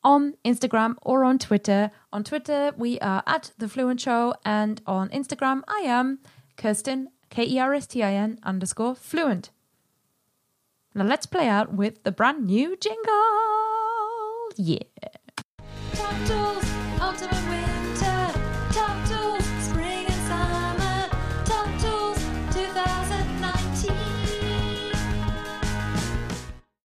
on 0.04 0.36
Instagram 0.46 0.96
or 1.02 1.24
on 1.24 1.38
Twitter. 1.38 1.92
On 2.14 2.24
Twitter, 2.24 2.72
we 2.78 3.00
are 3.00 3.24
at 3.28 3.52
The 3.58 3.68
Fluent 3.68 4.00
Show, 4.00 4.34
and 4.46 4.82
on 4.86 5.10
Instagram, 5.10 5.62
I 5.68 5.82
am 5.86 6.20
Kerstin, 6.58 7.08
K 7.30 7.46
E 7.46 7.60
R 7.60 7.74
S 7.74 7.88
T 7.88 8.04
I 8.04 8.14
N 8.14 8.40
underscore 8.44 8.96
fluent. 8.96 9.50
Now 10.96 11.04
let's 11.04 11.26
play 11.26 11.48
out 11.48 11.74
with 11.74 12.04
the 12.04 12.12
brand 12.12 12.46
new 12.46 12.76
jingle. 12.78 13.14
Yeah. 14.56 14.80